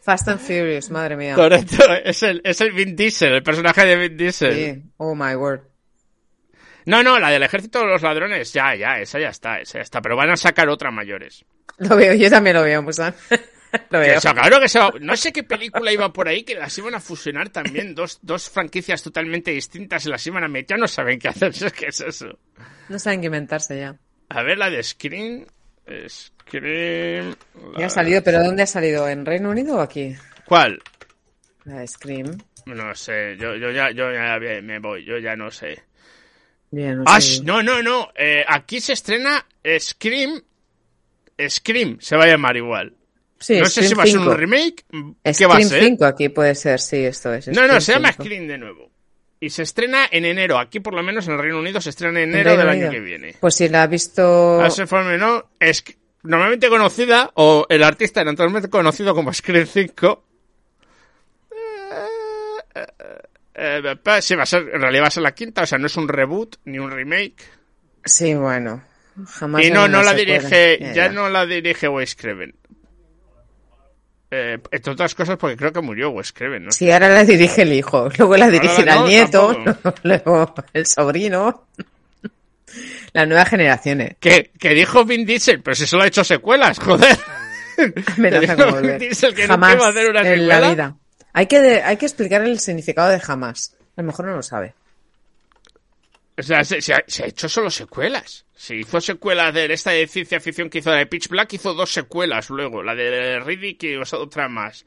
Fast 0.00 0.28
and 0.28 0.40
Furious, 0.40 0.90
madre 0.90 1.16
mía. 1.16 1.34
Toreto 1.34 1.94
es 2.04 2.22
el, 2.22 2.40
es 2.44 2.60
el 2.60 2.72
Vin 2.72 2.96
Diesel, 2.96 3.34
el 3.34 3.42
personaje 3.42 3.86
de 3.86 3.96
Vin 3.96 4.16
Diesel. 4.16 4.54
Sí, 4.54 4.82
oh 4.96 5.14
my 5.14 5.34
word. 5.34 5.60
No, 6.86 7.02
no, 7.02 7.18
la 7.20 7.30
del 7.30 7.42
ejército 7.44 7.80
de 7.80 7.86
los 7.86 8.02
ladrones, 8.02 8.52
ya, 8.52 8.74
ya, 8.74 8.98
esa 8.98 9.20
ya 9.20 9.28
está, 9.28 9.60
esa 9.60 9.78
ya 9.78 9.82
está. 9.82 10.00
Pero 10.02 10.16
van 10.16 10.30
a 10.30 10.36
sacar 10.36 10.68
otra 10.68 10.90
mayores. 10.90 11.44
Lo 11.78 11.96
veo, 11.96 12.14
yo 12.14 12.28
también 12.28 12.56
lo 12.56 12.62
veo, 12.62 12.82
Musan. 12.82 13.14
Veo. 13.90 14.20
claro 14.20 14.60
que 14.60 15.00
no 15.00 15.16
sé 15.16 15.32
qué 15.32 15.42
película 15.42 15.92
iba 15.92 16.12
por 16.12 16.28
ahí 16.28 16.42
que 16.42 16.54
las 16.54 16.76
iban 16.78 16.94
a 16.94 17.00
fusionar 17.00 17.50
también, 17.50 17.94
dos, 17.94 18.18
dos 18.22 18.50
franquicias 18.50 19.02
totalmente 19.02 19.50
distintas 19.50 20.06
las 20.06 20.26
iban 20.26 20.44
a 20.44 20.48
meter, 20.48 20.76
ya 20.76 20.80
no 20.80 20.88
saben 20.88 21.18
qué 21.18 21.28
hacer, 21.28 21.52
¿qué 21.72 21.86
es 21.86 22.00
eso? 22.00 22.38
No 22.88 22.98
saben 22.98 23.20
qué 23.20 23.26
inventarse 23.26 23.78
ya. 23.78 23.96
A 24.28 24.42
ver, 24.42 24.58
la 24.58 24.70
de 24.70 24.82
Scream. 24.82 25.46
Scream. 26.08 27.34
Ya 27.78 27.86
ha 27.86 27.90
salido, 27.90 28.22
pero 28.22 28.42
¿dónde 28.42 28.62
ha 28.62 28.66
salido? 28.66 29.08
¿En 29.08 29.26
Reino 29.26 29.50
Unido 29.50 29.76
o 29.76 29.80
aquí? 29.80 30.14
¿Cuál? 30.46 30.80
La 31.64 31.80
de 31.80 31.88
Scream. 31.88 32.38
No 32.66 32.94
sé, 32.94 33.36
yo, 33.36 33.56
yo, 33.56 33.70
ya, 33.70 33.90
yo 33.90 34.12
ya 34.12 34.38
me 34.62 34.78
voy, 34.78 35.04
yo 35.04 35.18
ya 35.18 35.34
no 35.34 35.50
sé 35.50 35.82
no, 36.72 37.08
no, 37.44 37.62
no, 37.62 37.82
no. 37.82 38.08
Eh, 38.16 38.44
aquí 38.46 38.80
se 38.80 38.94
estrena 38.94 39.44
Scream. 39.78 40.42
Scream 41.48 41.98
se 42.00 42.16
va 42.16 42.24
a 42.24 42.28
llamar 42.28 42.56
igual. 42.56 42.96
Sí, 43.42 43.58
no 43.58 43.66
sé 43.66 43.82
si 43.86 43.94
va 43.94 44.04
a 44.04 44.06
ser 44.06 44.18
un 44.18 44.36
remake. 44.36 44.84
¿Qué 45.36 45.46
va 45.46 45.56
a 45.56 45.60
ser? 45.60 45.82
5 45.82 46.04
aquí 46.04 46.28
puede 46.28 46.54
ser, 46.54 46.80
sí, 46.80 47.04
esto 47.04 47.32
es. 47.34 47.48
no, 47.48 47.66
no, 47.66 47.80
se 47.80 47.92
llama 47.92 48.12
Scream 48.12 48.46
de 48.46 48.58
nuevo. 48.58 48.90
Y 49.40 49.50
se 49.50 49.62
estrena 49.62 50.06
en 50.08 50.24
enero. 50.24 50.56
Aquí, 50.56 50.78
por 50.78 50.94
lo 50.94 51.02
menos, 51.02 51.26
en 51.26 51.34
el 51.34 51.40
Reino 51.40 51.58
Unido 51.58 51.80
se 51.80 51.90
estrena 51.90 52.20
en 52.20 52.30
enero 52.30 52.56
del 52.56 52.68
año 52.68 52.90
que 52.90 53.00
viene. 53.00 53.34
Pues 53.40 53.56
si 53.56 53.68
la 53.68 53.82
ha 53.82 53.86
visto. 53.88 54.62
¿no? 55.18 55.50
Es 55.58 55.84
normalmente 56.22 56.68
conocida, 56.68 57.30
o 57.34 57.66
el 57.68 57.82
artista 57.82 58.22
normalmente 58.22 58.70
conocido 58.70 59.14
como 59.14 59.32
Scream 59.32 59.66
5. 59.66 60.24
Eh, 63.54 63.96
sí, 64.20 64.34
va 64.34 64.44
a 64.44 64.46
ser, 64.46 64.70
en 64.72 64.80
realidad 64.80 65.04
va 65.04 65.08
a 65.08 65.10
ser 65.10 65.22
la 65.22 65.34
quinta, 65.34 65.62
o 65.62 65.66
sea, 65.66 65.78
no 65.78 65.86
es 65.86 65.96
un 65.96 66.08
reboot 66.08 66.56
ni 66.64 66.78
un 66.78 66.90
remake. 66.90 67.42
Sí, 68.04 68.34
bueno. 68.34 68.82
Jamás 69.26 69.64
y 69.64 69.70
no, 69.70 69.88
no 69.88 70.02
la 70.02 70.14
dirige, 70.14 70.92
ya, 70.94 71.10
no 71.10 71.28
la 71.28 71.44
dirige 71.44 71.88
Wes 71.88 72.14
Craven. 72.14 72.54
Eh, 74.34 74.58
entre 74.70 74.92
otras 74.94 75.14
cosas 75.14 75.36
porque 75.36 75.58
creo 75.58 75.74
que 75.74 75.82
murió 75.82 76.08
Wes 76.08 76.32
Craven, 76.32 76.64
¿no? 76.64 76.72
Sí, 76.72 76.90
ahora 76.90 77.10
la 77.10 77.22
dirige 77.22 77.62
el 77.62 77.72
hijo, 77.74 78.08
luego 78.16 78.34
la 78.38 78.48
dirige 78.48 78.80
el 78.80 79.04
nieto, 79.04 79.54
luego 80.04 80.54
el 80.72 80.86
sobrino. 80.86 81.66
Las 83.12 83.28
nuevas 83.28 83.46
generaciones. 83.50 84.16
Que, 84.18 84.50
que 84.58 84.70
dijo 84.70 85.04
Vin 85.04 85.26
Diesel, 85.26 85.60
pero 85.60 85.74
si 85.74 85.86
solo 85.86 86.04
ha 86.04 86.06
hecho 86.06 86.24
secuelas, 86.24 86.78
joder. 86.78 87.14
Amenaza 88.16 88.56
con 88.56 88.70
volver. 88.70 88.98
Vin 88.98 89.10
Diesel 89.10 89.34
que 89.34 89.46
Jamás 89.46 89.76
no 89.76 89.84
a 89.84 89.88
hacer 89.88 90.08
una 90.08 90.26
en 90.26 90.48
la 90.48 90.70
vida. 90.70 90.96
Hay 91.34 91.46
que, 91.46 91.82
hay 91.82 91.98
que 91.98 92.06
explicar 92.06 92.40
el 92.40 92.58
significado 92.58 93.10
de 93.10 93.20
jamás. 93.20 93.76
A 93.98 94.00
lo 94.00 94.06
mejor 94.06 94.24
no 94.24 94.36
lo 94.36 94.42
sabe. 94.42 94.72
O 96.38 96.42
sea, 96.42 96.64
se, 96.64 96.94
ha, 96.94 97.04
hecho 97.26 97.48
solo 97.48 97.70
secuelas. 97.70 98.46
Se 98.54 98.76
hizo 98.76 99.00
secuelas 99.00 99.52
de 99.52 99.72
esta 99.72 99.90
de 99.90 100.06
ciencia 100.06 100.40
ficción 100.40 100.70
que 100.70 100.78
hizo 100.78 100.90
la 100.90 100.98
de 100.98 101.06
Pitch 101.06 101.28
Black, 101.28 101.52
hizo 101.52 101.74
dos 101.74 101.92
secuelas 101.92 102.48
luego. 102.48 102.82
La 102.82 102.94
de 102.94 103.38
Riddick 103.40 103.82
y 103.82 103.96
otra 103.96 104.48
más. 104.48 104.86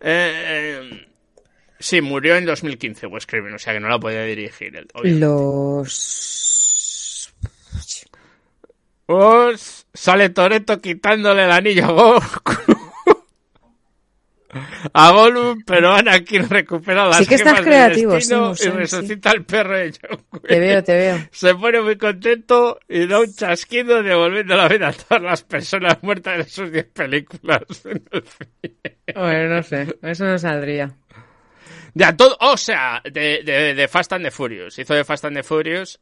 Eh, 0.00 1.06
sí, 1.78 2.00
murió 2.00 2.36
en 2.36 2.44
2015 2.44 3.06
Wes 3.06 3.26
Craven, 3.26 3.54
o 3.54 3.58
sea 3.58 3.72
que 3.72 3.80
no 3.80 3.88
la 3.88 3.98
podía 3.98 4.24
dirigir. 4.24 4.86
Los... 5.02 6.42
Pues 9.06 9.86
sale 9.92 10.30
Toreto 10.30 10.80
quitándole 10.80 11.44
el 11.44 11.50
anillo 11.50 11.84
a 11.86 11.92
Goku 11.92 12.71
a 14.92 15.10
Gollum, 15.12 15.62
pero 15.64 15.92
Anakin 15.92 16.48
recupera 16.48 17.06
las 17.06 17.18
sí 17.18 17.26
que 17.26 17.36
estás 17.36 17.60
creativo, 17.62 18.16
y 18.16 18.68
resucita 18.68 19.30
al 19.30 19.44
perro 19.44 19.78
de 19.78 19.92
John 19.92 20.42
Te 20.46 20.58
veo, 20.58 20.84
te 20.84 20.94
veo. 20.94 21.18
Se 21.30 21.54
pone 21.54 21.80
muy 21.80 21.96
contento 21.96 22.78
y 22.88 23.06
da 23.06 23.20
un 23.20 23.32
chasquido 23.32 24.02
devolviendo 24.02 24.54
la 24.56 24.68
vida 24.68 24.88
a 24.88 24.92
todas 24.92 25.22
las 25.22 25.42
personas 25.42 26.02
muertas 26.02 26.40
en 26.40 26.48
sus 26.48 26.72
10 26.72 26.86
películas. 26.86 27.62
bueno, 29.14 29.56
no 29.56 29.62
sé, 29.62 29.96
eso 30.02 30.24
no 30.24 30.38
saldría. 30.38 30.94
De 31.94 32.12
todo, 32.12 32.36
o 32.40 32.56
sea, 32.56 33.02
de, 33.04 33.42
de, 33.42 33.88
Fast 33.88 34.12
and 34.12 34.24
the 34.24 34.30
Furious. 34.30 34.78
Hizo 34.78 34.94
de 34.94 35.04
Fast 35.04 35.24
and 35.26 35.36
the 35.36 35.42
Furious, 35.42 35.98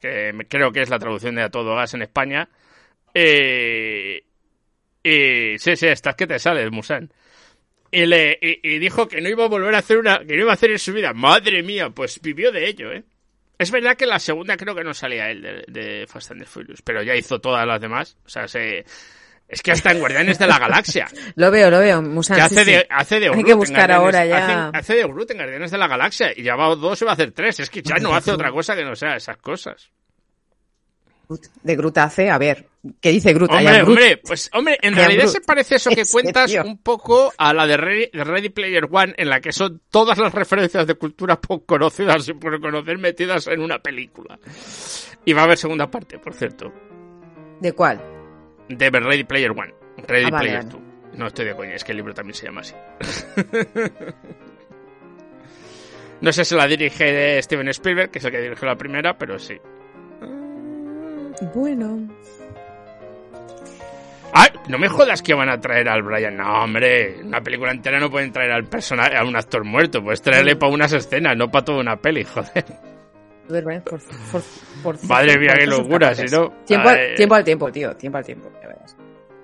que 0.00 0.32
creo 0.48 0.70
que 0.70 0.82
es 0.82 0.90
la 0.90 0.98
traducción 0.98 1.34
de 1.34 1.42
A 1.42 1.50
Todo 1.50 1.74
Gas 1.74 1.94
en 1.94 2.02
España. 2.02 2.48
Eh, 3.12 4.22
y 5.02 5.58
sí, 5.58 5.76
sí, 5.76 5.86
estás 5.86 6.14
que 6.14 6.26
te 6.26 6.38
sales, 6.38 6.70
Musan 6.70 7.10
y, 7.90 8.06
le, 8.06 8.38
y, 8.40 8.78
dijo 8.78 9.08
que 9.08 9.20
no 9.20 9.28
iba 9.28 9.44
a 9.44 9.48
volver 9.48 9.74
a 9.74 9.78
hacer 9.78 9.98
una, 9.98 10.18
que 10.18 10.36
no 10.36 10.42
iba 10.42 10.50
a 10.50 10.54
hacer 10.54 10.70
en 10.70 10.78
su 10.78 10.92
vida. 10.92 11.12
Madre 11.12 11.62
mía, 11.62 11.90
pues 11.90 12.20
vivió 12.20 12.52
de 12.52 12.68
ello, 12.68 12.92
¿eh? 12.92 13.04
Es 13.58 13.70
verdad 13.70 13.96
que 13.96 14.06
la 14.06 14.18
segunda 14.18 14.56
creo 14.56 14.74
que 14.74 14.84
no 14.84 14.92
salía 14.92 15.30
él 15.30 15.42
de, 15.42 15.64
de 15.68 16.06
Fast 16.06 16.32
and 16.32 16.42
the 16.42 16.46
Furious, 16.46 16.82
pero 16.82 17.02
ya 17.02 17.14
hizo 17.14 17.40
todas 17.40 17.66
las 17.66 17.80
demás. 17.80 18.18
O 18.26 18.28
sea, 18.28 18.46
se, 18.46 18.84
es 19.48 19.62
que 19.62 19.70
hasta 19.70 19.92
en 19.92 20.00
Guardianes 20.00 20.38
de 20.38 20.46
la 20.46 20.58
Galaxia. 20.58 21.06
lo 21.36 21.50
veo, 21.50 21.70
lo 21.70 21.78
veo. 21.78 22.02
Musan, 22.02 22.40
hace, 22.40 22.64
de, 22.64 22.86
hace 22.90 23.20
de 23.20 23.28
Hay 23.28 23.44
que 23.44 23.54
buscar 23.54 23.90
ahora 23.92 24.26
ya. 24.26 24.68
Hace, 24.68 24.94
de 24.94 25.04
Groot 25.04 25.30
en 25.30 25.36
Guardianes 25.36 25.70
de 25.70 25.78
la 25.78 25.86
Galaxia 25.86 26.32
y 26.34 26.42
ya 26.42 26.56
va 26.56 26.74
dos 26.74 27.00
y 27.00 27.04
va 27.04 27.12
a 27.12 27.14
hacer 27.14 27.32
tres. 27.32 27.60
Es 27.60 27.70
que 27.70 27.82
ya 27.82 27.96
no 27.96 28.14
hace 28.14 28.30
otra 28.32 28.50
cosa 28.50 28.74
que 28.74 28.84
no 28.84 28.96
sea 28.96 29.16
esas 29.16 29.36
cosas. 29.36 29.90
De 31.62 31.74
Groot 31.74 31.98
hace, 31.98 32.30
a 32.30 32.38
ver, 32.38 32.66
¿qué 33.00 33.10
dice 33.10 33.32
Groot? 33.32 33.50
Hombre, 33.50 33.82
hombre, 33.82 34.16
pues 34.18 34.48
hombre, 34.52 34.78
en 34.80 34.94
realidad 34.94 35.26
se 35.26 35.40
parece 35.40 35.74
eso 35.76 35.90
que 35.90 36.04
cuentas 36.12 36.54
un 36.64 36.78
poco 36.78 37.32
a 37.36 37.52
la 37.52 37.66
de 37.66 37.76
Ready, 37.76 38.48
Player 38.50 38.86
One, 38.88 39.14
en 39.16 39.28
la 39.28 39.40
que 39.40 39.50
son 39.50 39.80
todas 39.90 40.18
las 40.18 40.32
referencias 40.32 40.86
de 40.86 40.94
cultura 40.94 41.40
poco 41.40 41.66
conocidas 41.66 42.28
y 42.28 42.34
por 42.34 42.60
conocer 42.60 42.98
metidas 42.98 43.48
en 43.48 43.60
una 43.60 43.80
película. 43.80 44.38
Y 45.24 45.32
va 45.32 45.40
a 45.40 45.44
haber 45.44 45.58
segunda 45.58 45.90
parte, 45.90 46.18
por 46.20 46.34
cierto. 46.34 46.72
¿De 47.60 47.72
cuál? 47.72 48.00
De 48.68 48.88
Ready 48.88 49.24
Player 49.24 49.50
One. 49.50 49.74
Ready 50.06 50.30
ah, 50.32 50.38
Player 50.38 50.68
Two. 50.68 50.80
No 51.14 51.26
estoy 51.26 51.46
de 51.46 51.56
coña, 51.56 51.74
es 51.74 51.82
que 51.82 51.92
el 51.92 51.96
libro 51.96 52.14
también 52.14 52.34
se 52.34 52.46
llama 52.46 52.60
así. 52.60 52.74
no 56.20 56.32
sé 56.32 56.44
si 56.44 56.54
la 56.54 56.68
dirige 56.68 57.42
Steven 57.42 57.68
Spielberg, 57.68 58.10
que 58.10 58.18
es 58.20 58.24
el 58.24 58.30
que 58.30 58.40
dirigió 58.40 58.68
la 58.68 58.76
primera, 58.76 59.18
pero 59.18 59.38
sí. 59.38 59.56
Bueno. 61.54 62.08
Ah, 64.32 64.48
no 64.68 64.78
me 64.78 64.88
jodas 64.88 65.22
que 65.22 65.34
van 65.34 65.48
a 65.48 65.60
traer 65.60 65.88
al 65.88 66.02
Brian. 66.02 66.36
No, 66.36 66.64
hombre, 66.64 67.22
una 67.22 67.40
película 67.40 67.70
entera 67.70 67.98
no 67.98 68.10
pueden 68.10 68.32
traer 68.32 68.52
al 68.52 68.64
personaje, 68.64 69.16
a 69.16 69.24
un 69.24 69.36
actor 69.36 69.64
muerto. 69.64 70.02
Puedes 70.02 70.20
traerle 70.20 70.56
para 70.56 70.72
unas 70.72 70.92
escenas, 70.92 71.36
no 71.36 71.50
para 71.50 71.64
toda 71.64 71.80
una 71.80 71.96
peli, 71.96 72.24
joder. 72.34 72.64
Madre 75.08 75.38
mía, 75.38 75.54
qué 75.58 75.66
locura, 75.66 76.14
si 76.14 76.24
no. 76.24 76.52
Tiempo, 76.64 76.90
tiempo 77.16 77.34
al 77.34 77.44
tiempo, 77.44 77.72
tío, 77.72 77.96
tiempo 77.96 78.18
al 78.18 78.24
tiempo. 78.24 78.50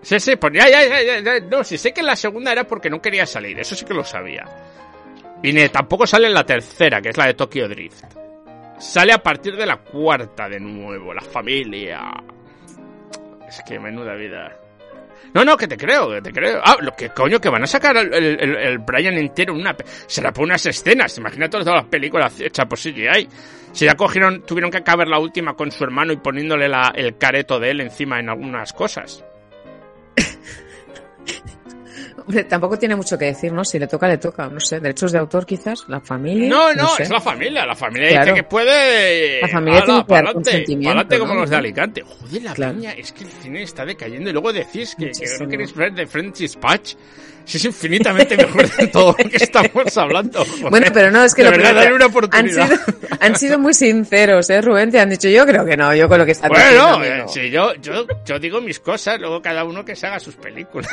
Sí, 0.02 0.18
sí, 0.18 0.34
pues 0.34 0.52
ya, 0.52 0.68
ya, 0.68 0.84
ya, 0.84 1.20
ya, 1.20 1.40
no, 1.46 1.62
si 1.62 1.78
sé 1.78 1.92
que 1.92 2.02
la 2.02 2.16
segunda 2.16 2.50
era 2.50 2.64
porque 2.64 2.90
no 2.90 3.00
quería 3.00 3.24
salir, 3.24 3.60
eso 3.60 3.76
sí 3.76 3.84
que 3.84 3.94
lo 3.94 4.02
sabía. 4.02 4.44
Y 5.44 5.68
tampoco 5.68 6.06
sale 6.06 6.26
en 6.26 6.34
la 6.34 6.44
tercera, 6.44 7.00
que 7.00 7.10
es 7.10 7.16
la 7.16 7.26
de 7.26 7.34
Tokyo 7.34 7.68
Drift. 7.68 8.21
Sale 8.82 9.12
a 9.12 9.22
partir 9.22 9.56
de 9.56 9.64
la 9.64 9.76
cuarta 9.76 10.48
de 10.48 10.58
nuevo, 10.58 11.14
la 11.14 11.20
familia. 11.20 12.00
Es 13.46 13.62
que 13.64 13.78
menuda 13.78 14.16
vida. 14.16 14.58
No, 15.32 15.44
no, 15.44 15.56
que 15.56 15.68
te 15.68 15.76
creo, 15.76 16.10
que 16.10 16.20
te 16.20 16.32
creo. 16.32 16.60
Ah, 16.64 16.76
lo 16.80 16.90
que 16.90 17.10
coño, 17.10 17.40
que 17.40 17.48
van 17.48 17.62
a 17.62 17.66
sacar 17.68 17.96
el, 17.96 18.12
el, 18.12 18.78
Brian 18.78 19.14
entero 19.14 19.54
en 19.54 19.60
una... 19.60 19.76
Será 20.08 20.32
por 20.32 20.42
unas 20.44 20.66
escenas, 20.66 21.16
imagínate 21.16 21.58
todas 21.58 21.76
las 21.76 21.84
películas 21.84 22.40
hechas 22.40 22.66
por 22.66 22.76
CGI. 22.76 23.28
Si 23.70 23.84
ya 23.84 23.94
cogieron, 23.94 24.42
tuvieron 24.42 24.72
que 24.72 24.78
acabar 24.78 25.06
la 25.06 25.20
última 25.20 25.54
con 25.54 25.70
su 25.70 25.84
hermano 25.84 26.12
y 26.12 26.16
poniéndole 26.16 26.68
el 26.96 27.16
careto 27.18 27.60
de 27.60 27.70
él 27.70 27.82
encima 27.82 28.18
en 28.18 28.30
algunas 28.30 28.72
cosas. 28.72 29.24
Tampoco 32.48 32.78
tiene 32.78 32.96
mucho 32.96 33.18
que 33.18 33.26
decir, 33.26 33.52
¿no? 33.52 33.64
Si 33.64 33.78
le 33.78 33.86
toca, 33.86 34.08
le 34.08 34.18
toca. 34.18 34.48
No 34.48 34.60
sé, 34.60 34.80
derechos 34.80 35.12
de 35.12 35.18
autor 35.18 35.46
quizás, 35.46 35.84
la 35.88 36.00
familia. 36.00 36.48
No, 36.48 36.74
no, 36.74 36.96
es 36.98 37.10
la 37.10 37.20
familia. 37.20 37.66
La 37.66 37.74
familia 37.74 38.20
dice 38.20 38.34
que 38.34 38.42
puede. 38.44 39.40
La 39.40 39.48
familia 39.48 39.84
tiene 39.84 40.04
que 40.04 40.14
dar 40.14 40.32
consentimiento. 40.32 41.18
como 41.18 41.34
los 41.34 41.50
de 41.50 41.56
Alicante. 41.56 42.02
Joder, 42.02 42.42
la 42.42 42.54
claro. 42.54 42.78
es 42.96 43.12
que 43.12 43.24
el 43.24 43.30
cine 43.30 43.62
está 43.62 43.84
decayendo. 43.84 44.30
Y 44.30 44.32
luego 44.32 44.52
decís 44.52 44.94
que, 44.96 45.12
no 45.40 45.48
queréis 45.48 45.74
ver 45.74 45.92
de 45.92 46.06
French 46.06 46.58
Patch. 46.58 46.94
Si 47.44 47.56
es 47.56 47.64
infinitamente 47.64 48.36
mejor 48.46 48.70
de 48.76 48.86
todo 48.86 49.16
lo 49.18 49.28
que 49.28 49.36
estamos 49.36 49.96
hablando. 49.96 50.44
Bueno, 50.70 50.86
pero 50.94 51.10
no, 51.10 51.24
es 51.24 51.34
que 51.34 51.42
lo 51.42 51.50
verdad, 51.50 51.92
una 51.92 52.06
oportunidad. 52.06 52.70
Han, 52.70 52.78
sido, 52.78 53.08
han 53.20 53.36
sido, 53.36 53.58
muy 53.58 53.74
sinceros, 53.74 54.48
¿eh, 54.50 54.60
Rubén? 54.60 54.90
Te 54.90 55.00
han 55.00 55.10
dicho, 55.10 55.28
yo 55.28 55.44
creo 55.44 55.64
que 55.64 55.76
no, 55.76 55.94
yo 55.94 56.08
con 56.08 56.18
lo 56.18 56.24
que 56.24 56.32
está 56.32 56.48
diciendo. 56.48 56.98
Bueno, 56.98 57.24
eh, 57.24 57.28
si 57.28 57.50
yo, 57.50 57.74
yo, 57.74 58.06
yo 58.24 58.38
digo 58.38 58.60
mis 58.60 58.78
cosas, 58.78 59.18
luego 59.18 59.42
cada 59.42 59.64
uno 59.64 59.84
que 59.84 59.96
se 59.96 60.06
haga 60.06 60.20
sus 60.20 60.36
películas. 60.36 60.88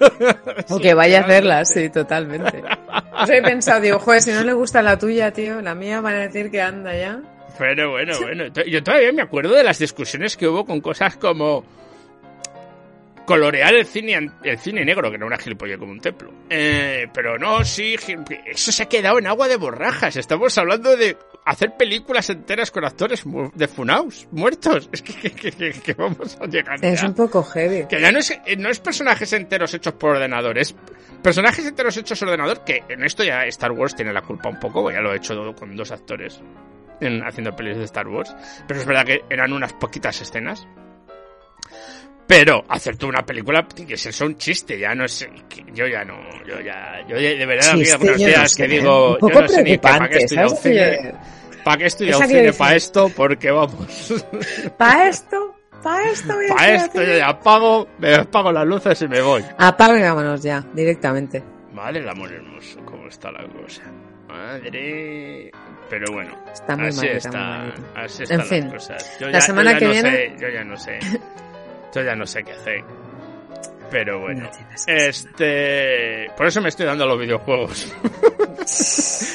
o 0.70 0.78
que 0.78 0.94
vaya 0.94 1.20
a 1.20 1.22
hacerlas, 1.22 1.72
sí, 1.72 1.88
totalmente. 1.88 2.62
Os 3.20 3.30
he 3.30 3.42
pensado, 3.42 3.80
digo, 3.80 3.98
joder, 3.98 4.22
si 4.22 4.32
no 4.32 4.42
le 4.42 4.52
gusta 4.52 4.82
la 4.82 4.98
tuya, 4.98 5.32
tío, 5.32 5.60
la 5.60 5.74
mía 5.74 6.00
van 6.00 6.14
a 6.14 6.20
decir 6.20 6.50
que 6.50 6.60
anda 6.60 6.96
ya. 6.96 7.20
Pero 7.58 7.92
bueno, 7.92 8.18
bueno. 8.20 8.44
Yo 8.66 8.82
todavía 8.82 9.12
me 9.12 9.22
acuerdo 9.22 9.54
de 9.54 9.62
las 9.62 9.78
discusiones 9.78 10.36
que 10.36 10.48
hubo 10.48 10.64
con 10.64 10.80
cosas 10.80 11.16
como 11.16 11.64
colorear 13.24 13.74
el 13.74 13.86
cine, 13.86 14.30
el 14.42 14.58
cine 14.58 14.84
negro, 14.84 15.10
que 15.10 15.18
no 15.18 15.26
era 15.26 15.38
gilipollas 15.38 15.78
como 15.78 15.92
un 15.92 16.00
templo. 16.00 16.32
Eh, 16.50 17.06
pero 17.12 17.38
no, 17.38 17.64
sí, 17.64 17.96
eso 18.46 18.72
se 18.72 18.82
ha 18.82 18.86
quedado 18.86 19.18
en 19.18 19.26
agua 19.26 19.48
de 19.48 19.56
borrajas. 19.56 20.16
Estamos 20.16 20.56
hablando 20.58 20.96
de 20.96 21.16
hacer 21.44 21.76
películas 21.76 22.30
enteras 22.30 22.70
con 22.70 22.84
actores 22.84 23.22
de 23.54 23.68
Funaus, 23.68 24.28
muertos. 24.30 24.88
Es 24.92 25.02
que, 25.02 25.94
vamos 25.94 26.38
a 26.40 26.46
llegar. 26.46 26.84
Es 26.84 27.02
un 27.02 27.14
poco 27.14 27.42
heavy. 27.42 27.86
Que 27.86 28.00
ya 28.00 28.10
no 28.10 28.18
es, 28.18 28.30
eh, 28.30 28.56
no 28.56 28.68
es 28.68 28.80
personajes 28.80 29.32
enteros 29.32 29.74
hechos 29.74 29.94
por 29.94 30.16
ordenador, 30.16 30.58
es 30.58 30.74
personajes 31.22 31.66
enteros 31.66 31.96
hechos 31.96 32.18
por 32.18 32.28
ordenador, 32.28 32.64
que 32.64 32.82
en 32.88 33.04
esto 33.04 33.24
ya 33.24 33.44
Star 33.46 33.72
Wars 33.72 33.94
tiene 33.94 34.12
la 34.12 34.22
culpa 34.22 34.48
un 34.48 34.58
poco, 34.58 34.90
ya 34.90 35.00
lo 35.00 35.12
he 35.12 35.16
hecho 35.16 35.54
con 35.54 35.76
dos 35.76 35.90
actores 35.92 36.40
en, 37.00 37.22
haciendo 37.26 37.54
películas 37.54 37.78
de 37.78 37.84
Star 37.84 38.08
Wars. 38.08 38.34
Pero 38.66 38.80
es 38.80 38.86
verdad 38.86 39.04
que 39.04 39.20
eran 39.28 39.52
unas 39.52 39.72
poquitas 39.74 40.20
escenas. 40.20 40.66
Pero 42.26 42.64
hacerte 42.68 43.04
una 43.04 43.24
película 43.24 43.66
tiene 43.68 43.90
que 43.90 43.96
ser 43.98 44.26
un 44.26 44.36
chiste, 44.38 44.78
ya 44.78 44.94
no 44.94 45.06
sé, 45.06 45.30
yo 45.74 45.86
ya 45.86 46.04
no, 46.04 46.16
yo 46.46 46.58
ya, 46.60 47.04
yo 47.06 47.16
de 47.16 47.44
verdad 47.44 47.72
había 47.72 47.94
algunos 47.94 48.16
días 48.16 48.54
que 48.54 48.66
digo, 48.66 49.18
yo 49.20 49.40
no 49.40 49.48
sé 49.48 49.62
ni 49.62 49.76
para 49.76 50.08
qué 50.08 50.18
estudiar 50.18 50.50
cine, 50.50 51.14
para 51.62 51.76
qué 51.76 51.84
estudiar 51.86 52.26
cine, 52.26 52.52
para 52.54 52.76
esto, 52.76 53.10
porque 53.14 53.50
vamos. 53.50 54.14
Para 54.78 55.08
esto, 55.08 55.54
para 55.82 56.10
esto, 56.10 56.34
para 56.48 56.74
esto 56.74 57.02
yo 57.02 57.16
ya 57.18 57.28
apago, 57.28 57.88
me 57.98 58.14
apago 58.14 58.50
las 58.50 58.66
luces 58.66 59.02
y 59.02 59.08
me 59.08 59.20
voy. 59.20 59.44
Apago 59.58 59.96
y 59.96 60.02
vámonos 60.02 60.42
ya, 60.42 60.64
directamente. 60.72 61.42
Vale, 61.72 61.98
el 61.98 62.08
amor 62.08 62.32
hermoso, 62.32 62.80
cómo 62.86 63.06
está 63.08 63.30
la 63.32 63.44
cosa. 63.48 63.82
Madre. 64.28 65.50
Pero 65.90 66.12
bueno, 66.12 66.34
está 66.52 66.76
muy 66.76 66.88
así, 66.88 67.06
mal, 67.06 67.16
está, 67.16 67.74
así 67.94 68.22
están 68.22 68.40
en 68.40 68.46
fin, 68.46 68.64
las 68.64 68.72
cosas. 68.72 69.18
Yo 69.20 69.26
la 69.26 69.32
ya, 69.32 69.40
semana 69.42 69.72
yo 69.72 69.74
ya 69.74 69.78
que 69.78 69.84
no 69.84 69.92
viene. 69.92 70.10
Sé, 70.10 70.34
yo 70.40 70.48
ya 70.48 70.64
no 70.64 70.76
sé. 70.78 70.98
Yo 71.94 72.02
ya 72.02 72.16
no 72.16 72.26
sé 72.26 72.42
qué 72.42 72.52
hacer. 72.52 72.84
Pero 73.90 74.20
bueno, 74.20 74.50
este, 74.86 76.28
por 76.36 76.46
eso 76.46 76.60
me 76.60 76.68
estoy 76.68 76.86
dando 76.86 77.04
a 77.04 77.06
los 77.06 77.18
videojuegos. 77.18 77.94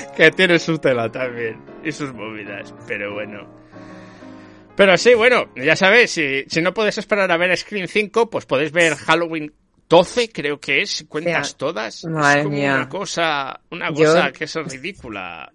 que 0.18 0.32
tiene 0.32 0.60
su 0.60 0.78
tela 0.80 1.10
también 1.10 1.62
y 1.84 1.92
sus 1.92 2.13
movidas, 2.13 2.74
pero 2.88 3.13
bueno. 3.13 3.48
Pero 4.75 4.98
sí, 4.98 5.13
bueno, 5.13 5.54
ya 5.56 5.75
sabéis, 5.75 6.12
si, 6.12 6.44
si 6.48 6.62
no 6.62 6.74
podéis 6.74 6.98
esperar 6.98 7.32
a 7.32 7.38
ver 7.38 7.56
Scream 7.56 7.88
5, 7.88 8.30
pues 8.30 8.46
podéis 8.46 8.72
ver 8.72 8.96
Halloween 8.96 9.54
12, 9.88 10.30
creo 10.30 10.60
que 10.60 10.82
es, 10.82 11.06
cuentas 11.08 11.56
todas. 11.56 12.06
Madre 12.06 12.39
es 12.39 12.46
como 12.46 12.58
mía. 12.58 12.75
una 12.75 12.89
cosa, 12.89 13.62
una 13.72 13.92
cosa 13.92 14.32
que 14.32 14.44
es 14.44 14.56
ridícula. 14.56 15.51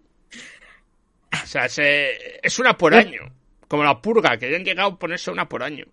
O 1.42 1.46
sea, 1.46 1.68
se, 1.68 2.38
es 2.46 2.58
una 2.58 2.76
por 2.76 2.94
año. 2.94 3.32
Como 3.68 3.84
la 3.84 4.00
purga, 4.00 4.36
que 4.36 4.50
ya 4.50 4.56
han 4.56 4.64
llegado 4.64 4.90
a 4.90 4.98
ponerse 4.98 5.30
una 5.30 5.48
por 5.48 5.62
año. 5.62 5.84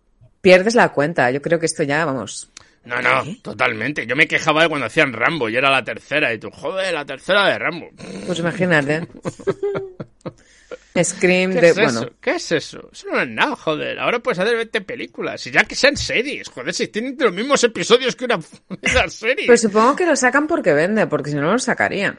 Pierdes 0.42 0.76
la 0.76 0.90
cuenta, 0.90 1.30
yo 1.32 1.42
creo 1.42 1.60
que 1.60 1.66
esto 1.68 1.84
ya, 1.84 2.04
vamos. 2.06 2.50
No, 2.84 3.00
no, 3.00 3.24
totalmente. 3.44 4.08
Yo 4.08 4.16
me 4.16 4.28
quejaba 4.28 4.64
de 4.64 4.70
cuando 4.70 4.88
hacían 4.88 5.14
Rambo 5.14 5.48
y 5.50 5.56
era 5.56 5.70
la 5.70 5.84
tercera. 5.84 6.34
Y 6.34 6.40
tú, 6.40 6.50
joder, 6.50 6.94
la 6.94 7.06
tercera 7.06 7.48
de 7.48 7.60
Rambo. 7.60 7.90
Pues 8.26 8.40
imagínate. 8.40 9.08
Scream 11.04 11.54
¿Qué 11.54 11.62
de. 11.62 11.70
es 11.70 11.76
bueno. 11.76 12.02
eso? 12.02 12.12
¿Qué 12.20 12.32
es 12.32 12.52
eso? 12.52 12.90
Eso 12.92 13.08
no 13.12 13.22
es 13.22 13.30
nada, 13.30 13.56
joder. 13.56 14.00
Ahora 14.00 14.20
puedes 14.20 14.40
hacer 14.40 14.56
20 14.58 14.82
películas. 14.82 15.46
Y 15.48 15.52
ya 15.52 15.64
que 15.64 15.76
sean 15.76 15.96
series, 15.96 16.50
joder, 16.50 16.74
si 16.74 16.88
tienen 16.90 17.16
los 17.18 17.32
mismos 17.32 17.64
episodios 17.64 18.16
que 18.16 18.26
una, 18.26 18.40
una 18.70 19.08
serie. 19.10 19.46
Pues 19.46 19.62
supongo 19.62 19.96
que 19.96 20.06
lo 20.06 20.16
sacan 20.16 20.48
porque 20.48 20.74
vende, 20.74 21.08
porque 21.08 21.30
si 21.30 21.38
no 21.38 21.52
lo 21.52 21.60
sacarían. 21.60 22.18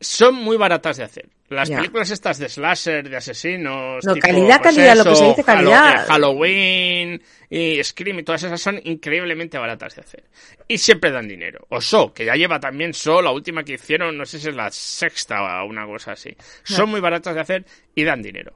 Son 0.00 0.34
muy 0.34 0.56
baratas 0.56 0.96
de 0.96 1.04
hacer. 1.04 1.28
Las 1.48 1.68
Ya. 1.68 1.76
películas 1.78 2.10
estas 2.10 2.38
de 2.38 2.48
slasher, 2.48 3.08
de 3.08 3.16
asesinos. 3.16 4.04
No, 4.04 4.14
tipo, 4.14 4.26
calidad, 4.26 4.60
pues 4.62 4.76
calidad, 4.76 4.96
lo 4.96 5.04
que 5.04 5.16
se 5.16 5.24
dice 5.28 5.44
calidad. 5.44 6.02
Eh, 6.04 6.06
Halloween 6.08 7.22
y 7.50 7.82
Scream 7.82 8.18
y 8.18 8.22
todas 8.22 8.42
esas 8.42 8.60
son 8.60 8.80
increíblemente 8.84 9.58
baratas 9.58 9.96
de 9.96 10.02
hacer. 10.02 10.24
Y 10.68 10.78
siempre 10.78 11.10
dan 11.10 11.26
dinero. 11.26 11.66
O 11.70 11.80
So, 11.80 12.12
que 12.12 12.24
ya 12.26 12.34
lleva 12.34 12.60
también 12.60 12.92
So, 12.94 13.22
la 13.22 13.30
última 13.32 13.64
que 13.64 13.72
hicieron, 13.74 14.16
no 14.16 14.24
sé 14.26 14.38
si 14.38 14.48
es 14.50 14.54
la 14.54 14.70
sexta 14.70 15.62
o 15.62 15.66
una 15.66 15.86
cosa 15.86 16.12
así. 16.12 16.36
Son 16.62 16.88
muy 16.90 17.00
baratas 17.00 17.34
de 17.34 17.40
hacer 17.40 17.64
y 17.94 18.04
dan 18.04 18.22
dinero. 18.22 18.52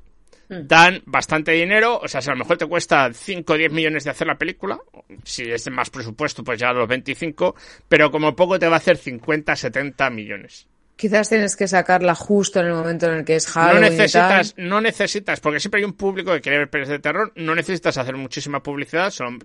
Mm. 0.49 0.67
Dan 0.67 1.03
bastante 1.07 1.53
dinero, 1.53 1.99
o 1.99 2.07
sea, 2.09 2.21
si 2.21 2.29
a 2.29 2.35
lo 2.35 2.41
mejor 2.41 2.59
te 2.59 2.67
cuesta 2.67 3.11
5 3.13 3.53
o 3.55 3.57
10 3.57 3.73
millones 3.73 4.05
de 4.05 4.11
hacer 4.11 4.27
la 4.27 4.37
película, 4.37 4.79
si 5.25 5.45
es 5.51 5.65
de 5.65 5.71
más 5.71 5.89
presupuesto, 5.89 6.45
pues 6.45 6.61
ya 6.61 6.69
a 6.69 6.73
los 6.75 6.87
25, 6.87 7.55
pero 7.89 8.11
como 8.11 8.37
poco 8.37 8.59
te 8.59 8.69
va 8.69 8.75
a 8.75 8.79
hacer 8.79 8.99
50, 8.99 9.57
70 9.57 10.11
millones. 10.11 10.69
Quizás 11.03 11.29
tienes 11.29 11.57
que 11.57 11.67
sacarla 11.67 12.15
justo 12.15 12.61
en 12.61 12.67
el 12.67 12.75
momento 12.75 13.07
en 13.07 13.15
el 13.19 13.25
que 13.25 13.35
es 13.35 13.49
No 13.49 13.55
Halloween 13.55 13.91
necesitas, 13.91 14.51
y 14.51 14.55
tal. 14.55 14.69
no 14.69 14.81
necesitas, 14.81 15.41
porque 15.41 15.59
siempre 15.59 15.81
hay 15.81 15.85
un 15.85 15.95
público 15.95 16.33
que 16.33 16.41
quiere 16.41 16.59
ver 16.59 16.71
pelis 16.71 16.87
de 16.87 17.01
terror, 17.01 17.33
no 17.35 17.57
necesitas 17.57 17.99
hacer 17.99 18.17
muchísima 18.17 18.63
publicidad, 18.63 19.11
solo 19.11 19.39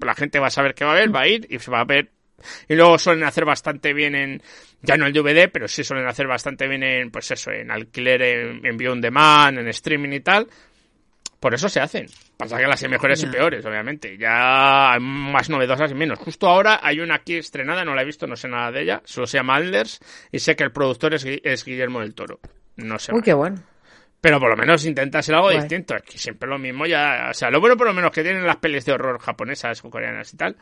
la 0.00 0.14
gente 0.16 0.40
va 0.40 0.48
a 0.48 0.50
saber 0.50 0.74
que 0.74 0.84
va 0.84 0.90
a 0.90 0.94
ver, 0.96 1.14
va 1.14 1.20
a 1.20 1.28
ir 1.28 1.46
y 1.48 1.60
se 1.60 1.70
va 1.70 1.82
a 1.82 1.84
ver. 1.84 2.10
Y 2.68 2.74
luego 2.74 2.98
suelen 2.98 3.22
hacer 3.22 3.44
bastante 3.44 3.92
bien 3.92 4.16
en, 4.16 4.42
ya 4.80 4.96
no 4.96 5.06
el 5.06 5.12
DVD, 5.12 5.48
pero 5.52 5.68
sí 5.68 5.84
suelen 5.84 6.08
hacer 6.08 6.26
bastante 6.26 6.66
bien 6.66 6.82
en, 6.82 7.12
pues 7.12 7.30
eso, 7.30 7.52
en 7.52 7.70
alquiler, 7.70 8.20
en 8.20 8.66
envío 8.66 8.90
on 8.90 9.00
demand, 9.00 9.60
en 9.60 9.68
streaming 9.68 10.10
y 10.10 10.20
tal. 10.20 10.48
Por 11.42 11.54
eso 11.54 11.68
se 11.68 11.80
hacen. 11.80 12.06
Pasa 12.36 12.56
que 12.56 12.68
las 12.68 12.80
hay 12.84 12.88
mejores 12.88 13.20
y 13.24 13.26
peores, 13.26 13.66
obviamente. 13.66 14.16
Ya 14.16 14.92
hay 14.92 15.00
más 15.00 15.50
novedosas 15.50 15.90
y 15.90 15.94
menos. 15.94 16.20
Justo 16.20 16.46
ahora 16.46 16.78
hay 16.80 17.00
una 17.00 17.16
aquí 17.16 17.34
estrenada, 17.34 17.84
no 17.84 17.96
la 17.96 18.02
he 18.02 18.04
visto, 18.04 18.28
no 18.28 18.36
sé 18.36 18.46
nada 18.46 18.70
de 18.70 18.82
ella. 18.82 19.02
Solo 19.04 19.26
se 19.26 19.38
llama 19.38 19.56
Alders 19.56 19.98
y 20.30 20.38
sé 20.38 20.54
que 20.54 20.62
el 20.62 20.70
productor 20.70 21.14
es, 21.14 21.26
es 21.26 21.64
Guillermo 21.64 21.98
del 21.98 22.14
Toro. 22.14 22.38
No 22.76 22.96
sé. 23.00 23.10
Uy, 23.10 23.18
más. 23.18 23.24
qué 23.24 23.32
bueno. 23.32 23.60
Pero 24.20 24.38
por 24.38 24.50
lo 24.50 24.56
menos 24.56 24.86
intenta 24.86 25.20
ser 25.20 25.34
algo 25.34 25.50
distinto. 25.50 25.96
Es 25.96 26.02
que 26.02 26.16
siempre 26.16 26.48
lo 26.48 26.60
mismo 26.60 26.86
ya. 26.86 27.26
O 27.30 27.34
sea, 27.34 27.50
lo 27.50 27.58
bueno 27.58 27.76
por 27.76 27.88
lo 27.88 27.92
menos 27.92 28.12
que 28.12 28.22
tienen 28.22 28.46
las 28.46 28.58
pelis 28.58 28.84
de 28.84 28.92
horror 28.92 29.18
japonesas 29.18 29.84
o 29.84 29.90
coreanas 29.90 30.32
y 30.32 30.36
tal. 30.36 30.56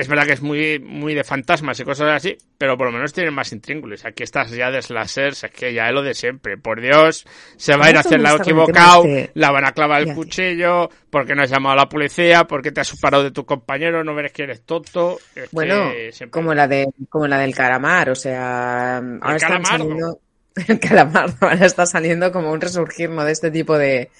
Es 0.00 0.08
verdad 0.08 0.24
que 0.24 0.32
es 0.32 0.40
muy, 0.40 0.78
muy 0.78 1.12
de 1.12 1.24
fantasmas 1.24 1.78
y 1.78 1.84
cosas 1.84 2.08
así, 2.16 2.38
pero 2.56 2.78
por 2.78 2.86
lo 2.86 2.92
menos 2.94 3.12
tienen 3.12 3.34
más 3.34 3.52
intríngulis. 3.52 4.06
Aquí 4.06 4.22
estás 4.22 4.50
ya 4.50 4.70
de 4.70 4.80
slashers, 4.80 5.44
es 5.44 5.50
que 5.50 5.74
ya 5.74 5.88
es 5.88 5.92
lo 5.92 6.00
de 6.00 6.14
siempre. 6.14 6.56
Por 6.56 6.80
Dios, 6.80 7.26
se 7.58 7.76
va 7.76 7.84
a 7.84 7.90
ir 7.90 7.98
a 7.98 8.00
hacer 8.00 8.18
la 8.18 8.34
equivocado, 8.34 9.04
la 9.34 9.50
van 9.50 9.66
a 9.66 9.72
clavar 9.72 10.00
el 10.00 10.14
cuchillo, 10.14 10.88
porque 11.10 11.34
no 11.34 11.42
has 11.42 11.50
llamado 11.50 11.74
a 11.74 11.82
la 11.82 11.88
policía, 11.90 12.44
porque 12.44 12.72
te 12.72 12.80
has 12.80 12.88
separado 12.88 13.24
de 13.24 13.30
tu 13.30 13.44
compañero, 13.44 14.02
no 14.02 14.14
ves 14.14 14.32
que 14.32 14.44
eres 14.44 14.62
tonto. 14.64 15.18
bueno, 15.52 15.90
como 16.30 16.54
la 16.54 16.66
de, 16.66 16.88
como 17.10 17.26
la 17.26 17.36
del 17.36 17.54
calamar, 17.54 18.08
o 18.08 18.14
sea, 18.14 18.96
ahora 18.96 19.38
saliendo, 19.38 20.18
el 20.68 20.80
calamar 20.80 21.30
ahora 21.40 21.66
está 21.66 21.86
saliendo 21.86 22.32
como 22.32 22.52
un 22.52 22.60
resurgir 22.60 23.10
de 23.10 23.32
este 23.32 23.50
tipo 23.50 23.78
de, 23.78 24.10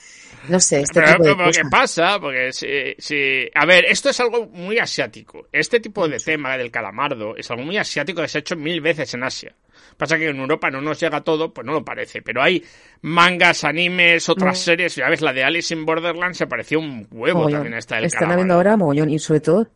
no 0.49 0.61
sé, 0.61 0.81
este 0.81 1.03
tipo 1.03 1.25
de 1.25 1.51
¿qué 1.53 1.63
pasa? 1.71 2.19
Porque 2.21 2.53
si, 2.53 2.95
si... 2.99 3.49
A 3.55 3.67
ver, 3.67 3.85
esto 3.87 4.11
es 4.11 4.21
algo 4.21 4.47
muy 4.47 4.79
asiático. 4.79 5.49
Este 5.53 5.81
tipo 5.81 6.09
de 6.09 6.19
tema 6.19 6.57
del 6.57 6.71
calamardo 6.71 7.37
es 7.37 7.51
algo 7.51 7.65
muy 7.65 7.77
asiático 7.77 8.23
que 8.23 8.29
se 8.29 8.39
ha 8.39 8.41
hecho 8.41 8.57
mil 8.57 8.81
veces 8.81 9.13
en 9.15 9.25
Asia. 9.25 9.55
Pasa 9.97 10.17
que 10.17 10.29
en 10.29 10.39
Europa 10.39 10.71
no 10.71 10.81
nos 10.81 10.99
llega 10.99 11.21
todo, 11.21 11.53
pues 11.53 11.67
no 11.67 11.73
lo 11.73 11.85
parece. 11.85 12.23
Pero 12.23 12.43
hay 12.43 12.65
mangas, 13.03 13.65
animes, 13.65 14.29
otras 14.29 14.59
series. 14.59 14.95
Ya 14.97 15.11
ves, 15.11 15.21
la 15.21 15.33
de 15.33 15.45
Alice 15.45 15.75
in 15.75 15.85
Borderlands 15.85 16.39
se 16.39 16.47
pareció 16.47 16.79
un 16.79 17.07
huevo 17.11 17.49
también 17.49 17.75
a 17.75 17.79
esta 17.79 17.97
del 17.97 18.07
Están 18.07 18.33
habiendo 18.33 18.55
ahora 18.55 18.77
mogollón 18.77 19.11
y 19.11 19.19
sobre 19.19 19.41
todo 19.41 19.69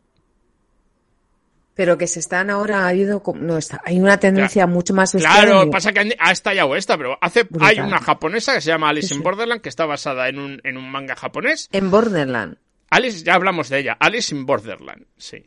pero 1.75 1.99
que 1.99 2.07
se 2.07 2.21
están 2.21 2.51
ahora 2.51 2.85
ha 2.85 2.89
habido 2.89 3.23
no 3.35 3.59
está 3.59 3.81
hay 3.85 4.01
una 4.01 4.19
tendencia 4.19 4.67
mucho 4.67 4.95
más 4.95 5.13
claro 5.13 5.69
pasa 5.71 5.93
que 5.93 6.17
ha 6.19 6.33
estallado 6.33 6.77
esta 6.77 6.97
pero 6.97 7.19
hace 7.21 7.47
hay 7.61 7.81
una 7.81 7.99
japonesa 7.99 8.55
que 8.55 8.61
se 8.61 8.69
llama 8.69 8.89
Alice 8.89 9.13
in 9.15 9.23
Borderland 9.23 9.61
que 9.61 9.69
está 9.69 9.87
basada 9.87 10.29
en 10.29 10.39
un, 10.39 10.61
en 10.65 10.77
un 10.77 10.91
manga 10.91 11.17
japonés. 11.17 11.69
En 11.73 11.91
Borderland. 11.91 12.57
Alice 12.91 13.25
ya 13.25 13.35
hablamos 13.35 13.69
de 13.69 13.81
ella. 13.81 13.97
Alice 13.99 14.35
in 14.35 14.47
Borderland 14.47 15.07
sí. 15.17 15.45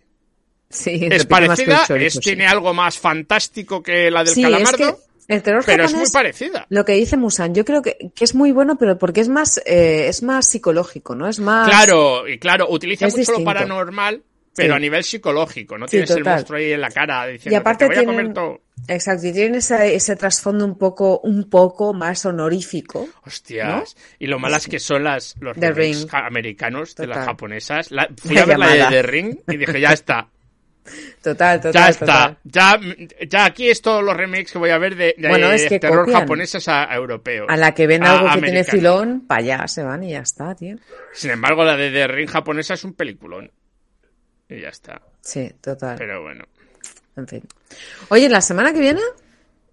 Sí 0.70 1.08
es 1.10 1.26
parecida 1.26 1.86
es, 1.98 2.20
tiene 2.20 2.46
algo 2.46 2.74
más 2.74 2.98
fantástico 2.98 3.82
que 3.82 4.12
la 4.12 4.24
del 4.24 4.36
calamardo 4.36 5.00
el 5.28 5.44
terror 5.44 5.64
pero 5.66 5.84
es 5.84 5.94
muy 5.94 6.10
parecida. 6.10 6.66
Lo 6.70 6.86
que 6.86 6.94
dice 6.94 7.18
Musan, 7.18 7.54
yo 7.54 7.66
creo 7.66 7.82
que, 7.82 8.12
que 8.16 8.24
es 8.24 8.34
muy 8.34 8.54
bueno, 8.54 8.78
pero 8.78 8.98
porque 8.98 9.20
es 9.20 9.28
más, 9.28 9.58
eh, 9.66 10.08
es 10.08 10.24
más 10.24 10.48
psicológico, 10.48 11.16
¿no? 11.16 11.28
Es 11.28 11.40
más. 11.40 11.68
Claro, 11.68 12.26
y 12.30 12.40
claro, 12.40 12.68
utiliza 12.70 13.08
mucho 13.10 13.34
lo 13.34 13.44
paranormal, 13.44 14.24
pero 14.58 14.74
a 14.74 14.80
nivel 14.80 15.04
psicológico, 15.04 15.78
no 15.78 15.86
tienes 15.86 16.10
el 16.10 16.24
monstruo 16.24 16.58
ahí 16.58 16.72
en 16.72 16.82
la 16.82 16.90
cara 16.90 17.28
diciendo 17.28 17.56
y 17.56 17.56
aparte 17.56 17.88
que 17.88 17.96
voy 17.96 18.04
a 18.04 18.08
comer 18.08 18.34
todo. 18.34 18.62
Exacto, 18.88 19.28
y 19.28 19.34
tienen 19.34 19.56
ese, 19.56 19.96
ese 19.96 20.16
trasfondo 20.16 20.66
un 20.66 20.78
poco, 20.78 21.20
un 21.20 21.50
poco 21.50 21.94
más 21.94 22.26
honorífico. 22.26 23.08
Hostias. 23.24 23.96
Y 24.18 24.28
lo 24.28 24.40
malas 24.40 24.68
que 24.68 24.80
son 24.80 25.04
las, 25.04 25.36
los 25.40 25.56
remakes 25.56 26.08
americanos 26.12 26.96
de 26.96 27.08
las 27.08 27.26
japonesas. 27.26 27.90
fui 28.18 28.38
a 28.38 28.46
ver 28.46 28.58
la 28.58 28.74
de 28.74 28.86
The 28.90 29.02
Ring 29.04 29.38
y 29.48 29.58
dije, 29.58 29.80
ya 29.80 29.94
está. 29.94 30.28
Total, 31.22 31.60
total. 31.60 31.74
Ya 31.74 31.90
está. 31.90 32.38
Ya, 32.46 32.80
ya 33.28 33.46
aquí 33.46 33.70
es 33.70 33.82
todos 33.82 34.02
los 34.02 34.16
remakes 34.16 34.54
que 34.54 34.58
voy 34.58 34.70
a 34.70 34.78
ver 34.78 34.96
de, 34.96 35.14
terror 35.82 36.10
japoneses 36.10 36.68
a, 36.70 36.86
europeo. 36.96 37.46
A 37.50 37.58
la 37.58 37.74
que 37.74 37.88
ven 37.88 38.06
algo 38.06 38.34
que 38.34 38.42
tiene 38.42 38.64
filón, 38.64 39.26
para 39.28 39.40
allá 39.40 39.68
se 39.68 39.84
van 39.84 40.04
y 40.04 40.12
ya 40.12 40.20
está, 40.20 40.56
tío. 40.56 40.78
Sin 41.14 41.32
embargo, 41.32 41.66
la 41.66 41.76
de 41.76 41.92
The 41.92 42.08
Ring 42.08 42.30
japonesa 42.30 42.76
es 42.76 42.86
un 42.86 42.94
peliculón. 42.94 43.52
Y 44.50 44.62
ya 44.62 44.70
está. 44.70 45.02
Sí, 45.22 45.52
total. 45.62 45.98
Pero 45.98 46.22
bueno. 46.22 46.46
En 47.16 47.28
fin. 47.28 47.44
Oye, 48.10 48.30
la 48.30 48.42
semana 48.42 48.74
que 48.74 48.80
viene 48.80 49.02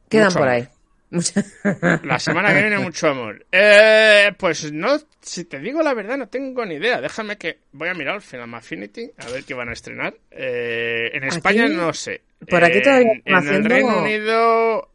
quedan 0.08 0.32
por 0.32 0.48
ahí. 0.48 0.68
La 2.02 2.18
semana 2.18 2.52
que 2.52 2.60
viene 2.60 2.78
mucho 2.78 3.08
amor. 3.08 3.46
Eh, 3.52 4.32
pues 4.38 4.72
no, 4.72 4.98
si 5.20 5.44
te 5.44 5.60
digo 5.60 5.82
la 5.82 5.94
verdad, 5.94 6.16
no 6.16 6.28
tengo 6.28 6.64
ni 6.64 6.74
idea. 6.74 7.00
Déjame 7.00 7.36
que 7.36 7.60
voy 7.72 7.88
a 7.88 7.94
mirar 7.94 8.20
Film 8.20 8.54
Affinity 8.54 9.12
a 9.18 9.30
ver 9.30 9.44
qué 9.44 9.54
van 9.54 9.68
a 9.68 9.72
estrenar. 9.72 10.14
Eh, 10.30 11.10
en 11.12 11.24
España 11.24 11.68
no 11.68 11.92
sé. 11.92 12.22
Por 12.48 12.64
aquí 12.64 12.82
todavía 12.82 13.12
en, 13.24 13.48
el 13.48 13.64
Reino 13.64 13.98
Unido 13.98 14.90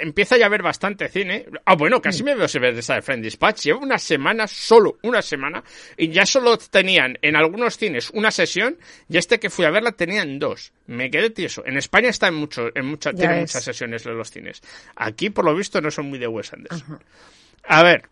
empieza 0.00 0.36
ya 0.36 0.44
a 0.44 0.46
haber 0.46 0.62
bastante 0.62 1.08
cine. 1.08 1.46
Ah, 1.64 1.74
bueno, 1.74 2.00
casi 2.00 2.22
me 2.22 2.34
veo 2.34 2.48
se 2.48 2.58
ver 2.58 2.74
esa 2.78 2.94
de 2.94 3.02
Friend 3.02 3.22
Dispatch. 3.22 3.62
Llevo 3.64 3.80
una 3.80 3.98
semana, 3.98 4.46
solo 4.46 4.98
una 5.02 5.22
semana, 5.22 5.62
y 5.96 6.08
ya 6.10 6.26
solo 6.26 6.56
tenían 6.58 7.18
en 7.22 7.36
algunos 7.36 7.76
cines 7.76 8.10
una 8.10 8.30
sesión, 8.30 8.78
y 9.08 9.16
este 9.16 9.38
que 9.38 9.50
fui 9.50 9.64
a 9.64 9.70
verla 9.70 9.92
tenían 9.92 10.38
dos. 10.38 10.72
Me 10.86 11.10
quedé 11.10 11.30
tieso. 11.30 11.64
En 11.66 11.76
España 11.76 12.08
está 12.08 12.28
en 12.28 12.34
mucho, 12.34 12.68
en 12.74 12.86
mucha, 12.86 13.12
tiene 13.12 13.40
muchas 13.40 13.64
sesiones 13.64 14.04
de 14.04 14.12
los 14.12 14.30
cines. 14.30 14.62
Aquí, 14.96 15.30
por 15.30 15.44
lo 15.44 15.54
visto, 15.54 15.80
no 15.80 15.90
son 15.90 16.06
muy 16.06 16.18
de 16.18 16.26
Wes 16.26 16.52
Anderson. 16.52 17.00
A 17.66 17.82
ver, 17.82 18.08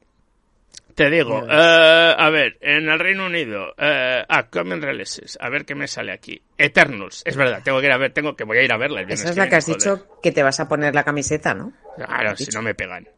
te 0.94 1.10
digo, 1.10 1.44
eh, 1.48 2.14
a 2.16 2.30
ver, 2.30 2.58
en 2.60 2.88
el 2.88 2.98
Reino 2.98 3.26
Unido, 3.26 3.74
eh, 3.76 4.24
ah, 4.28 4.48
Common 4.48 4.80
Releases, 4.80 5.38
a 5.40 5.48
ver 5.48 5.64
qué 5.64 5.74
me 5.74 5.86
sale 5.86 6.12
aquí. 6.12 6.40
Eternals, 6.56 7.22
es 7.24 7.36
verdad, 7.36 7.62
tengo 7.64 7.80
que 7.80 7.86
ir 7.86 7.92
a 7.92 7.98
ver, 7.98 8.12
tengo 8.12 8.36
que 8.36 8.44
voy 8.44 8.58
a 8.58 8.62
ir 8.62 8.72
a 8.72 8.76
verla. 8.76 9.02
Esa 9.02 9.30
es 9.30 9.36
la 9.36 9.48
que 9.48 9.56
has 9.56 9.66
dicho 9.66 10.06
que 10.22 10.32
te 10.32 10.42
vas 10.42 10.60
a 10.60 10.68
poner 10.68 10.94
la 10.94 11.04
camiseta, 11.04 11.54
¿no? 11.54 11.72
Claro, 11.96 12.36
si 12.36 12.50
no 12.52 12.62
me 12.62 12.74
pegan. 12.74 13.08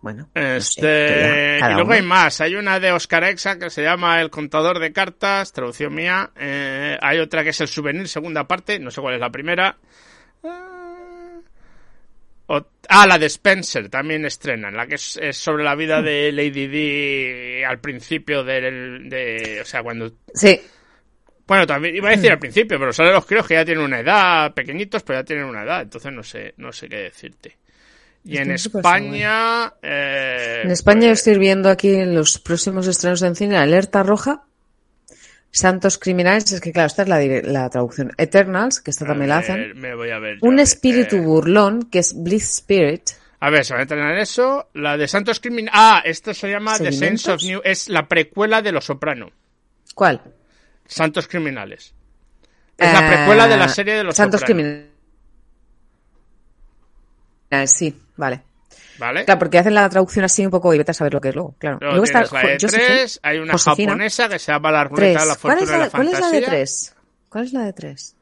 Bueno. 0.00 0.30
Este, 0.34 1.58
y 1.58 1.74
luego 1.74 1.92
hay 1.92 2.02
más. 2.02 2.40
Hay 2.40 2.54
una 2.54 2.80
de 2.80 2.90
Oscar 2.92 3.24
Exa 3.24 3.58
que 3.58 3.68
se 3.68 3.82
llama 3.82 4.20
El 4.20 4.30
contador 4.30 4.78
de 4.78 4.92
cartas, 4.92 5.52
traducción 5.52 5.94
mía. 5.94 6.30
Eh, 6.36 6.96
hay 7.00 7.18
otra 7.18 7.42
que 7.42 7.50
es 7.50 7.60
El 7.60 7.68
souvenir, 7.68 8.08
segunda 8.08 8.44
parte. 8.44 8.78
No 8.78 8.90
sé 8.90 9.00
cuál 9.00 9.14
es 9.14 9.20
la 9.20 9.30
primera. 9.30 9.76
Ah, 12.90 13.06
la 13.06 13.18
de 13.18 13.26
Spencer 13.26 13.88
también 13.88 14.24
estrenan, 14.26 14.76
la 14.76 14.86
que 14.86 14.96
es, 14.96 15.18
sobre 15.32 15.64
la 15.64 15.74
vida 15.74 16.02
de 16.02 16.30
Lady 16.32 16.66
D 16.66 17.64
al 17.64 17.80
principio 17.80 18.44
del, 18.44 19.08
de, 19.08 19.60
o 19.62 19.64
sea, 19.64 19.82
cuando... 19.82 20.12
Sí. 20.34 20.60
Bueno, 21.46 21.66
también 21.66 21.96
iba 21.96 22.08
a 22.08 22.12
decir 22.12 22.30
al 22.30 22.38
principio, 22.38 22.78
pero 22.78 22.92
solo 22.92 23.12
los 23.12 23.26
creo 23.26 23.42
que 23.42 23.54
ya 23.54 23.64
tienen 23.64 23.84
una 23.84 24.00
edad, 24.00 24.52
pequeñitos, 24.52 25.02
pero 25.02 25.20
ya 25.20 25.24
tienen 25.24 25.46
una 25.46 25.62
edad, 25.62 25.82
entonces 25.82 26.12
no 26.12 26.22
sé, 26.22 26.54
no 26.58 26.72
sé 26.72 26.88
qué 26.88 26.96
decirte. 26.96 27.56
Y 28.24 28.36
en 28.36 28.50
España... 28.50 29.72
Eh, 29.82 30.62
en 30.64 30.70
España 30.70 31.08
pues 31.08 31.20
estoy 31.20 31.38
viendo 31.38 31.70
aquí 31.70 31.94
en 31.94 32.14
los 32.14 32.38
próximos 32.38 32.86
estrenos 32.86 33.22
en 33.22 33.34
cine 33.34 33.56
Alerta 33.56 34.02
Roja, 34.02 34.44
Santos 35.52 35.98
Criminales, 35.98 36.52
es 36.52 36.60
que 36.60 36.72
claro, 36.72 36.86
esta 36.86 37.02
es 37.02 37.08
la, 37.44 37.68
traducción. 37.70 38.12
Eternals, 38.16 38.80
que 38.80 38.90
esta 38.90 39.04
también 39.04 39.30
la 39.30 39.38
hacen. 39.38 39.78
Me 39.78 39.94
voy 39.94 40.10
a 40.10 40.18
ver. 40.18 40.38
Un 40.42 40.60
espíritu 40.60 41.16
eh. 41.16 41.20
burlón, 41.20 41.84
que 41.90 41.98
es 41.98 42.14
Bliss 42.16 42.50
Spirit. 42.58 43.10
A 43.40 43.50
ver, 43.50 43.64
se 43.64 43.74
va 43.74 43.80
a 43.80 43.82
entrenar 43.82 44.16
eso. 44.18 44.68
La 44.74 44.96
de 44.96 45.08
Santos 45.08 45.40
Criminales. 45.40 45.72
Ah, 45.74 46.02
esta 46.04 46.34
se 46.34 46.50
llama 46.50 46.78
The 46.78 46.92
Sense 46.92 47.30
of 47.32 47.42
New. 47.42 47.60
Es 47.64 47.88
la 47.88 48.06
precuela 48.06 48.62
de 48.62 48.70
Los 48.70 48.84
Soprano. 48.84 49.30
¿Cuál? 49.94 50.22
Santos 50.86 51.26
Criminales. 51.26 51.94
Es 52.76 52.92
la 52.92 53.06
precuela 53.06 53.48
de 53.48 53.56
la 53.56 53.66
eh, 53.66 53.70
serie 53.70 53.94
de 53.94 54.04
Los 54.04 54.16
Santos 54.16 54.42
Criminales. 54.44 54.86
Sí, 57.66 58.00
vale. 58.16 58.42
¿Vale? 58.98 59.24
Claro, 59.24 59.38
porque 59.38 59.58
hacen 59.58 59.74
la 59.74 59.88
traducción 59.88 60.24
así 60.24 60.44
un 60.44 60.50
poco 60.50 60.74
y 60.74 60.78
vete 60.78 60.90
a 60.90 60.94
saber 60.94 61.14
lo 61.14 61.20
que 61.20 61.30
es 61.30 61.34
luego, 61.34 61.54
claro. 61.58 61.78
luego 61.80 62.04
está, 62.04 62.24
la 62.32 62.42
de 62.42 62.56
tres, 62.56 63.18
hay 63.22 63.38
una 63.38 63.56
japonesa 63.56 64.28
que 64.28 64.38
se 64.38 64.52
llama 64.52 64.70
La 64.70 64.84
Ruleta 64.84 65.20
de 65.20 65.26
la 65.26 65.34
Fortuna 65.34 65.54
¿Cuál 65.54 65.62
es 65.62 65.70
la, 65.70 65.90
¿Cuál 65.90 66.08
es 66.08 66.20
la 66.20 66.30
de 66.30 66.42
tres? 66.42 66.94
¿Cuál 67.28 67.44
es 67.44 67.52
la 67.52 67.64
de 67.64 67.72
tres? 67.72 68.16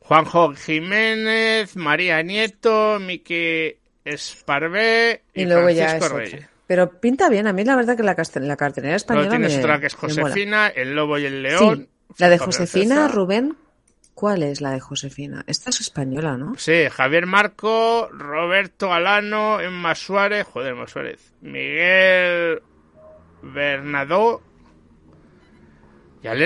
Juanjo 0.00 0.52
Jiménez, 0.54 1.76
María 1.76 2.22
Nieto, 2.22 2.98
Miki 3.00 3.76
Esparvé 4.04 5.22
y, 5.32 5.44
luego 5.44 5.62
Francisco 5.62 6.08
ya 6.08 6.08
Reyes. 6.08 6.46
Pero 6.66 6.90
pinta 7.00 7.28
bien, 7.28 7.46
a 7.46 7.52
mí 7.52 7.64
la 7.64 7.76
verdad 7.76 7.96
que 7.96 8.02
la, 8.02 8.16
la 8.34 8.56
cartelera 8.56 8.96
española 8.96 9.28
Luego 9.28 9.46
tienes 9.46 9.58
otra 9.58 9.80
que 9.80 9.86
es 9.86 9.94
Josefina, 9.94 10.68
El 10.68 10.94
Lobo 10.94 11.18
y 11.18 11.26
el 11.26 11.42
León. 11.42 11.88
Sí, 12.08 12.14
la 12.18 12.28
de 12.28 12.38
Josefina, 12.38 13.08
Rubén 13.08 13.56
¿Cuál 14.14 14.42
es 14.42 14.60
la 14.60 14.72
de 14.72 14.80
Josefina? 14.80 15.42
Esta 15.46 15.70
es 15.70 15.80
española, 15.80 16.36
¿no? 16.36 16.54
Sí, 16.56 16.84
Javier 16.90 17.26
Marco, 17.26 18.08
Roberto 18.12 18.92
Alano, 18.92 19.60
Emma 19.60 19.94
Suárez, 19.94 20.46
joder, 20.46 20.72
Emma 20.72 20.86
Suárez, 20.86 21.32
Miguel 21.40 22.62
Bernadó. 23.42 24.42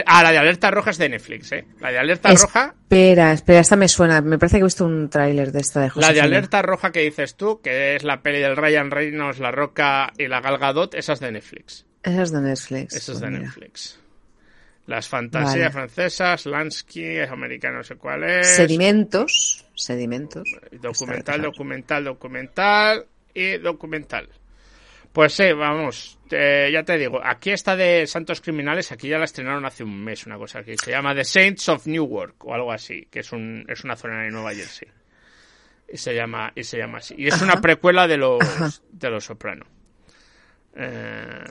ah, 0.07 0.23
la 0.23 0.33
de 0.33 0.39
Alerta 0.39 0.71
Roja 0.71 0.91
es 0.91 0.99
de 0.99 1.09
Netflix, 1.09 1.53
¿eh? 1.53 1.67
La 1.81 1.91
de 1.91 1.99
Alerta 1.99 2.31
Roja. 2.31 2.75
Espera, 2.83 3.33
espera, 3.33 3.61
esta 3.61 3.77
me 3.77 3.89
suena. 3.89 4.21
Me 4.21 4.39
parece 4.39 4.57
que 4.57 4.61
he 4.61 4.65
visto 4.65 4.85
un 4.85 5.11
tráiler 5.11 5.51
de 5.51 5.61
esta 5.61 5.81
de 5.81 5.91
Josefina. 5.91 6.07
La 6.07 6.15
de 6.15 6.21
Alerta 6.21 6.63
Roja 6.63 6.93
que 6.93 7.01
dices 7.01 7.37
tú, 7.37 7.61
que 7.61 7.97
es 7.97 8.05
la 8.05 8.23
peli 8.23 8.39
del 8.39 8.57
Ryan 8.57 8.91
Reynolds, 8.91 9.41
La 9.41 9.51
Roca 9.51 10.13
y 10.17 10.29
la 10.29 10.41
Gal 10.41 10.59
Gadot, 10.59 10.95
esa 10.95 11.13
es 11.15 11.21
de 11.21 11.33
Netflix. 11.33 11.85
Esa 12.03 12.23
es 12.23 12.31
de 12.31 12.41
Netflix. 12.41 12.95
Esa 12.95 13.13
es 13.13 13.21
de 13.21 13.29
pues 13.29 13.41
Netflix. 13.41 14.06
Las 14.87 15.09
fantasías 15.09 15.73
francesas, 15.73 16.47
Lansky, 16.47 17.19
americano, 17.19 17.79
no 17.79 17.85
sé 17.85 17.97
cuál 17.97 18.23
es. 18.25 18.55
Sedimentos. 18.55 19.65
Sedimentos. 19.75 20.49
Documental, 20.81 21.43
documental, 21.43 22.05
documental 22.05 23.07
y 23.35 23.59
documental. 23.59 24.29
Pues 25.13 25.33
sí, 25.33 25.51
vamos, 25.53 26.19
ya 26.31 26.83
te 26.85 26.99
digo, 26.99 27.21
aquí 27.25 27.51
está 27.51 27.75
de 27.75 28.07
Santos 28.07 28.43
Criminales, 28.43 28.93
aquí 28.93 29.09
ya 29.09 29.19
la 29.19 29.25
estrenaron 29.25 29.65
hace 29.65 29.83
un 29.83 30.05
mes, 30.05 30.27
una 30.27 30.37
cosa 30.37 30.63
que 30.63 30.77
se 30.77 30.91
llama 30.91 31.15
The 31.15 31.25
Saints 31.25 31.71
of 31.71 31.87
Newark 31.87 32.45
o 32.45 32.53
algo 32.53 32.71
así, 32.71 33.09
que 33.11 33.21
es, 33.21 33.33
un, 33.33 33.65
es 33.67 33.83
una 33.83 33.97
zona 33.97 34.23
de 34.23 34.31
Nueva 34.31 34.55
Jersey. 34.55 34.89
Y 35.91 35.97
se 35.97 36.15
llama, 36.15 36.53
y 36.55 36.65
se 36.65 36.79
llama 36.79 36.99
así. 36.99 37.15
Y 37.17 37.29
es 37.29 37.41
una 37.41 37.61
precuela 37.63 38.07
de 38.07 38.19
los, 38.19 38.83
de 38.91 39.11
los 39.11 39.25
Soprano. 39.25 39.65
Eh, 40.79 41.45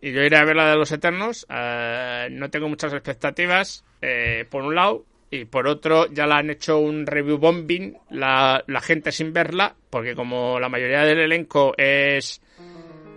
y 0.00 0.12
yo 0.12 0.22
iré 0.22 0.36
a 0.36 0.44
ver 0.44 0.56
la 0.56 0.70
de 0.70 0.76
los 0.76 0.90
Eternos. 0.90 1.46
Eh, 1.48 2.28
no 2.30 2.50
tengo 2.50 2.68
muchas 2.68 2.92
expectativas, 2.92 3.84
eh, 4.02 4.44
por 4.50 4.64
un 4.64 4.74
lado. 4.74 5.04
Y 5.30 5.44
por 5.44 5.66
otro, 5.66 6.06
ya 6.12 6.26
la 6.26 6.38
han 6.38 6.50
hecho 6.50 6.78
un 6.78 7.04
review 7.04 7.38
bombing 7.38 7.96
la, 8.10 8.62
la 8.66 8.80
gente 8.80 9.10
sin 9.10 9.32
verla, 9.32 9.74
porque 9.90 10.14
como 10.14 10.60
la 10.60 10.68
mayoría 10.68 11.02
del 11.02 11.18
elenco 11.18 11.74
es 11.76 12.40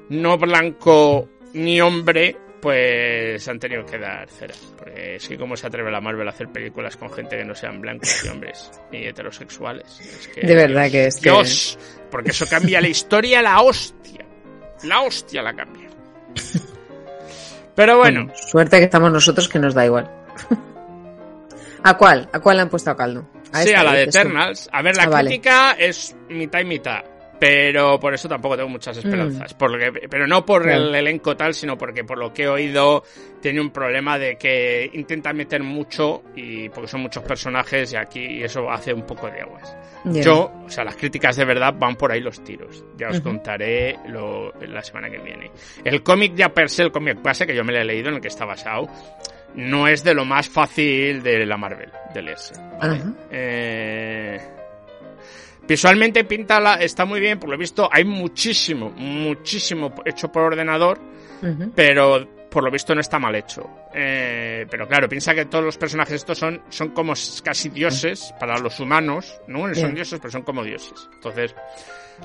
no 0.09 0.37
blanco 0.37 1.29
ni 1.53 1.79
hombre, 1.81 2.35
pues 2.59 3.47
han 3.47 3.59
tenido 3.59 3.85
que 3.85 3.97
dar 3.97 4.27
cera. 4.29 4.55
Porque 4.77 5.15
es 5.15 5.27
que 5.27 5.37
cómo 5.37 5.55
se 5.55 5.67
atreve 5.67 5.91
la 5.91 6.01
Marvel 6.01 6.27
a 6.27 6.31
hacer 6.31 6.49
películas 6.49 6.97
con 6.97 7.11
gente 7.11 7.37
que 7.37 7.45
no 7.45 7.55
sean 7.55 7.79
blancos 7.79 8.23
y 8.25 8.27
hombres 8.27 8.71
ni 8.91 9.05
heterosexuales. 9.05 10.29
de 10.35 10.55
verdad 10.55 10.89
que 10.89 11.05
es 11.07 11.21
Dios, 11.21 11.77
porque 12.09 12.31
eso 12.31 12.45
cambia 12.47 12.81
la 12.81 12.89
historia 12.89 13.41
la 13.41 13.61
hostia. 13.61 14.25
La 14.83 15.01
hostia 15.01 15.41
la 15.41 15.53
cambia. 15.53 15.89
Pero 17.75 17.97
bueno. 17.97 18.31
suerte 18.35 18.77
que 18.77 18.85
estamos 18.85 19.11
nosotros 19.11 19.47
que 19.47 19.59
nos 19.59 19.73
da 19.73 19.85
igual. 19.85 20.09
¿A 21.83 21.97
cuál? 21.97 22.29
¿A 22.33 22.39
cuál 22.39 22.57
le 22.57 22.63
han 22.63 22.69
puesto 22.69 22.91
a 22.91 22.95
caldo? 22.95 23.25
sí, 23.53 23.73
a 23.73 23.83
la 23.83 23.93
de 23.93 24.03
Eternals. 24.03 24.69
A 24.71 24.81
ver, 24.81 24.95
la 24.95 25.03
ah, 25.03 25.21
crítica 25.21 25.71
es 25.71 26.15
mitad 26.27 26.59
y 26.59 26.65
mitad 26.65 27.03
pero 27.39 27.99
por 27.99 28.13
eso 28.13 28.27
tampoco 28.27 28.57
tengo 28.57 28.69
muchas 28.69 28.97
mm. 28.97 28.99
esperanzas. 28.99 29.55
pero 30.09 30.27
no 30.27 30.45
por 30.45 30.69
el 30.69 30.93
elenco 30.93 31.37
tal, 31.37 31.53
sino 31.53 31.77
porque 31.77 32.03
por 32.03 32.17
lo 32.17 32.33
que 32.33 32.43
he 32.43 32.47
oído 32.47 33.03
tiene 33.41 33.61
un 33.61 33.71
problema 33.71 34.19
de 34.19 34.35
que 34.35 34.89
intenta 34.93 35.31
meter 35.31 35.63
mucho 35.63 36.23
y 36.35 36.67
porque 36.69 36.89
son 36.89 37.01
muchos 37.01 37.23
personajes 37.23 37.93
y 37.93 37.95
aquí 37.95 38.43
eso 38.43 38.69
hace 38.69 38.93
un 38.93 39.03
poco 39.03 39.29
de 39.29 39.41
aguas. 39.41 39.75
Yo, 40.05 40.51
o 40.65 40.69
sea, 40.69 40.83
las 40.83 40.95
críticas 40.95 41.35
de 41.35 41.45
verdad 41.45 41.73
van 41.77 41.95
por 41.95 42.11
ahí 42.11 42.21
los 42.21 42.43
tiros. 42.43 42.83
Ya 42.97 43.09
os 43.09 43.19
contaré 43.21 43.97
lo, 44.07 44.51
la 44.61 44.81
semana 44.81 45.09
que 45.09 45.19
viene. 45.19 45.51
El 45.83 46.03
cómic 46.03 46.35
ya 46.35 46.49
per 46.49 46.69
se, 46.69 46.83
el 46.83 46.91
cómic 46.91 47.21
base, 47.21 47.45
que 47.45 47.55
yo 47.55 47.63
me 47.63 47.73
lo 47.73 47.79
he 47.79 47.85
leído, 47.85 48.09
en 48.09 48.15
el 48.15 48.21
que 48.21 48.29
está 48.29 48.45
basado, 48.45 48.87
no 49.55 49.87
es 49.87 50.03
de 50.03 50.13
lo 50.13 50.25
más 50.25 50.47
fácil 50.47 51.21
de 51.21 51.45
la 51.45 51.57
Marvel, 51.57 51.91
del 52.13 52.25
leerse. 52.25 52.53
Eh 53.31 54.58
Visualmente 55.69 56.23
pinta 56.23 56.59
la, 56.59 56.73
está 56.75 57.05
muy 57.05 57.19
bien, 57.19 57.37
por 57.37 57.47
lo 57.47 57.55
visto 57.55 57.87
hay 57.91 58.03
muchísimo, 58.03 58.89
muchísimo 58.89 59.93
hecho 60.03 60.31
por 60.31 60.41
ordenador, 60.41 60.99
pero 61.75 62.27
por 62.49 62.63
lo 62.63 62.71
visto 62.71 62.95
no 62.95 63.01
está 63.01 63.19
mal 63.19 63.35
hecho. 63.35 63.69
Eh, 63.93 64.65
pero 64.67 64.87
claro, 64.87 65.07
piensa 65.07 65.35
que 65.35 65.45
todos 65.45 65.63
los 65.63 65.77
personajes 65.77 66.15
estos 66.15 66.39
son, 66.39 66.63
son 66.69 66.89
como 66.89 67.13
casi 67.43 67.69
dioses 67.69 68.33
para 68.39 68.57
los 68.57 68.79
humanos, 68.79 69.39
¿no? 69.47 69.71
Son 69.75 69.93
dioses, 69.93 70.19
pero 70.19 70.31
son 70.31 70.41
como 70.41 70.63
dioses. 70.63 71.07
Entonces, 71.13 71.53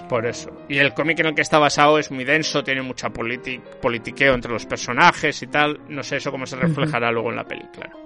por 0.08 0.26
eso. 0.26 0.64
Y 0.70 0.78
el 0.78 0.94
cómic 0.94 1.20
en 1.20 1.26
el 1.26 1.34
que 1.34 1.42
está 1.42 1.58
basado 1.58 1.98
es 1.98 2.10
muy 2.10 2.24
denso, 2.24 2.64
tiene 2.64 2.80
mucha 2.80 3.10
politiqueo 3.10 4.32
entre 4.32 4.52
los 4.52 4.64
personajes 4.64 5.42
y 5.42 5.48
tal. 5.48 5.80
No 5.90 6.02
sé 6.02 6.16
eso 6.16 6.30
cómo 6.30 6.46
se 6.46 6.56
reflejará 6.56 7.12
luego 7.12 7.28
en 7.28 7.36
la 7.36 7.44
peli, 7.44 7.66
claro. 7.74 8.04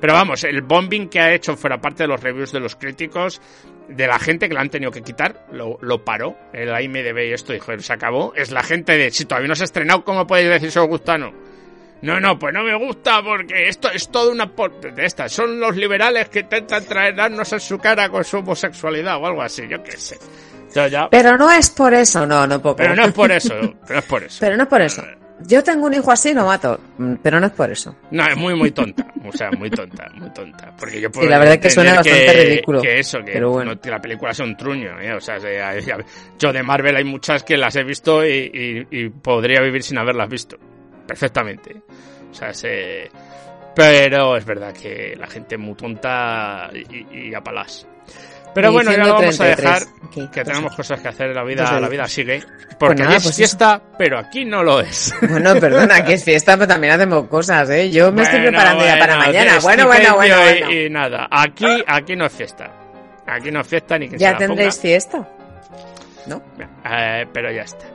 Pero 0.00 0.12
vamos, 0.12 0.44
el 0.44 0.60
bombing 0.60 1.08
que 1.08 1.18
ha 1.18 1.32
hecho 1.32 1.56
fuera 1.56 1.80
parte 1.80 2.02
de 2.02 2.08
los 2.08 2.20
reviews 2.20 2.52
de 2.52 2.60
los 2.60 2.76
críticos, 2.76 3.40
de 3.88 4.06
la 4.06 4.18
gente 4.18 4.48
que 4.48 4.54
la 4.54 4.60
han 4.60 4.70
tenido 4.70 4.90
que 4.90 5.02
quitar, 5.02 5.46
lo, 5.52 5.78
lo 5.80 6.04
paró. 6.04 6.36
El 6.52 6.68
IMDB 6.68 7.28
y 7.28 7.32
esto 7.32 7.52
dijo, 7.52 7.78
se 7.78 7.92
acabó. 7.92 8.32
Es 8.34 8.50
la 8.50 8.62
gente 8.62 8.96
de, 8.96 9.10
si 9.10 9.24
todavía 9.24 9.48
no 9.48 9.54
se 9.54 9.64
ha 9.64 9.66
estrenado, 9.66 10.04
¿cómo 10.04 10.26
podéis 10.26 10.48
decir 10.48 10.68
eso 10.68 10.84
gustano? 10.86 11.32
No, 12.02 12.20
no, 12.20 12.38
pues 12.38 12.52
no 12.52 12.62
me 12.62 12.76
gusta 12.76 13.22
porque 13.22 13.66
esto 13.66 13.90
es 13.90 14.10
todo 14.10 14.30
una 14.30 14.46
de 14.46 15.06
estas. 15.06 15.32
Son 15.32 15.58
los 15.58 15.74
liberales 15.74 16.28
que 16.28 16.40
intentan 16.40 16.84
traernos 16.84 17.50
en 17.52 17.60
su 17.60 17.78
cara 17.78 18.10
con 18.10 18.24
su 18.24 18.38
homosexualidad 18.38 19.16
o 19.16 19.26
algo 19.26 19.40
así, 19.40 19.66
yo 19.68 19.82
qué 19.82 19.92
sé. 19.92 20.18
Pero 21.10 21.38
no 21.38 21.50
es 21.50 21.70
por 21.70 21.94
eso, 21.94 22.26
no, 22.26 22.46
no 22.46 22.60
puedo. 22.60 22.76
Pero 22.76 22.96
no 22.96 23.04
es 23.04 23.12
por 23.12 23.30
eso, 23.30 23.54
pero 23.86 24.00
es 24.00 24.04
por 24.04 24.24
eso. 24.24 24.36
Pero 24.40 24.56
no 24.56 24.64
es 24.64 24.68
por 24.68 24.82
eso. 24.82 25.02
Yo 25.40 25.62
tengo 25.64 25.86
un 25.86 25.94
hijo 25.94 26.12
así 26.12 26.32
lo 26.32 26.46
mato, 26.46 26.78
mm, 26.96 27.14
pero 27.22 27.40
no 27.40 27.46
es 27.46 27.52
por 27.52 27.70
eso. 27.70 27.94
No, 28.10 28.26
es 28.26 28.36
muy, 28.36 28.54
muy 28.54 28.70
tonta. 28.70 29.06
O 29.24 29.32
sea, 29.32 29.50
muy 29.50 29.68
tonta, 29.70 30.08
muy 30.14 30.30
tonta. 30.30 30.74
Porque 30.78 31.00
yo 31.00 31.10
puedo 31.10 31.28
la 31.28 31.38
verdad 31.38 31.54
es 31.54 31.60
que 31.60 31.70
suena 31.70 31.94
bastante 31.94 32.32
ridículo. 32.32 32.80
Que 32.80 32.98
eso, 32.98 33.18
que, 33.24 33.90
la 33.90 34.00
película 34.00 34.30
es 34.30 34.38
un 34.40 34.56
truño. 34.56 35.00
¿eh? 35.00 35.12
O 35.14 35.20
sea, 35.20 35.38
yo 36.38 36.52
de 36.52 36.62
Marvel 36.62 36.96
hay 36.96 37.04
muchas 37.04 37.42
que 37.42 37.56
las 37.56 37.74
he 37.76 37.82
visto 37.82 38.24
y, 38.24 39.12
podría 39.22 39.60
vivir 39.60 39.82
sin 39.82 39.98
haberlas 39.98 40.28
visto. 40.28 40.56
Perfectamente. 41.06 41.82
O 42.30 42.34
sea, 42.34 42.52
se... 42.52 43.10
Pero 43.74 44.36
es 44.36 44.44
verdad 44.44 44.72
que 44.72 45.16
la 45.18 45.26
gente 45.26 45.56
es 45.56 45.60
muy 45.60 45.74
tonta 45.74 46.70
y, 46.72 47.28
y 47.28 47.34
a 47.34 47.40
palas. 47.40 47.88
Pero 48.54 48.72
bueno, 48.72 48.92
ya 48.92 49.04
lo 49.04 49.14
vamos 49.14 49.40
a 49.40 49.44
dejar, 49.44 49.82
que 50.12 50.26
pues 50.32 50.46
tenemos 50.46 50.76
cosas 50.76 51.00
que 51.00 51.08
hacer, 51.08 51.34
la 51.34 51.42
vida, 51.42 51.66
pues 51.68 51.80
la 51.80 51.88
vida 51.88 52.06
sigue. 52.06 52.42
Porque 52.78 53.02
pues 53.02 53.16
aquí 53.16 53.28
es 53.28 53.36
fiesta, 53.36 53.82
pero 53.98 54.18
aquí 54.18 54.44
no 54.44 54.62
lo 54.62 54.80
es. 54.80 55.12
Bueno, 55.34 55.58
perdona, 55.58 55.96
aquí 55.96 56.12
es 56.12 56.24
fiesta, 56.24 56.54
pero 56.56 56.68
también 56.68 56.92
hacemos 56.92 57.26
cosas, 57.26 57.68
¿eh? 57.70 57.90
Yo 57.90 58.12
me 58.12 58.22
estoy 58.22 58.40
preparando 58.40 58.84
ya 58.84 58.98
para 58.98 59.16
mañana. 59.16 59.58
Bueno, 59.60 59.86
bueno, 59.86 60.14
bueno, 60.14 60.70
Y, 60.70 60.88
nada, 60.88 61.26
aquí, 61.30 61.82
aquí 61.86 62.14
no 62.14 62.26
es 62.26 62.32
fiesta. 62.32 62.70
Aquí 63.26 63.50
no 63.50 63.60
es 63.60 63.66
fiesta 63.66 63.98
ni 63.98 64.08
que 64.08 64.18
¿Ya 64.18 64.36
tendréis 64.36 64.78
fiesta? 64.78 65.28
¿No? 66.26 66.42
Eh, 66.84 67.26
pero 67.32 67.50
ya 67.50 67.62
está. 67.62 67.86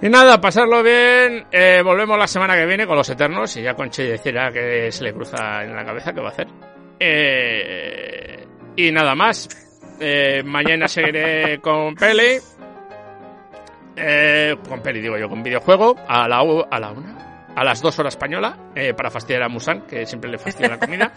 Y 0.00 0.08
nada, 0.08 0.40
pasarlo 0.40 0.82
bien. 0.82 1.46
Eh, 1.50 1.82
volvemos 1.82 2.16
la 2.18 2.28
semana 2.28 2.54
que 2.54 2.66
viene 2.66 2.86
con 2.86 2.96
los 2.96 3.08
Eternos. 3.10 3.56
Y 3.56 3.62
ya 3.62 3.74
con 3.74 3.90
Che 3.90 4.04
decirá 4.04 4.52
que 4.52 4.92
se 4.92 5.04
le 5.04 5.12
cruza 5.12 5.64
en 5.64 5.74
la 5.74 5.84
cabeza 5.84 6.12
qué 6.12 6.20
va 6.20 6.28
a 6.28 6.32
hacer. 6.32 6.46
Eh, 7.00 8.46
y 8.78 8.92
nada 8.92 9.14
más. 9.16 9.48
Eh, 10.00 10.42
mañana 10.44 10.86
seguiré 10.86 11.60
con 11.60 11.96
Peli. 11.96 12.38
Eh, 13.96 14.56
con 14.68 14.80
Peli, 14.80 15.00
digo 15.00 15.18
yo, 15.18 15.28
con 15.28 15.42
videojuego. 15.42 15.96
A 16.06 16.28
la, 16.28 16.38
a 16.38 16.78
la 16.78 16.90
una. 16.92 17.50
A 17.56 17.64
las 17.64 17.82
dos 17.82 17.98
horas 17.98 18.14
española. 18.14 18.56
Eh, 18.76 18.94
para 18.94 19.10
fastidiar 19.10 19.42
a 19.42 19.48
Musan, 19.48 19.82
que 19.82 20.06
siempre 20.06 20.30
le 20.30 20.38
fastidia 20.38 20.68
la 20.68 20.78
comida. 20.78 21.12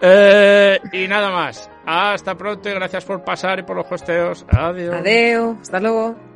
y 0.92 1.08
nada 1.08 1.30
más. 1.30 1.70
Hasta 1.86 2.34
pronto 2.34 2.68
y 2.68 2.74
gracias 2.74 3.06
por 3.06 3.24
pasar 3.24 3.60
y 3.60 3.62
por 3.62 3.76
los 3.76 3.90
hosteos. 3.90 4.44
Adiós. 4.50 4.94
Adiós. 4.96 5.56
Hasta 5.62 5.80
luego. 5.80 6.29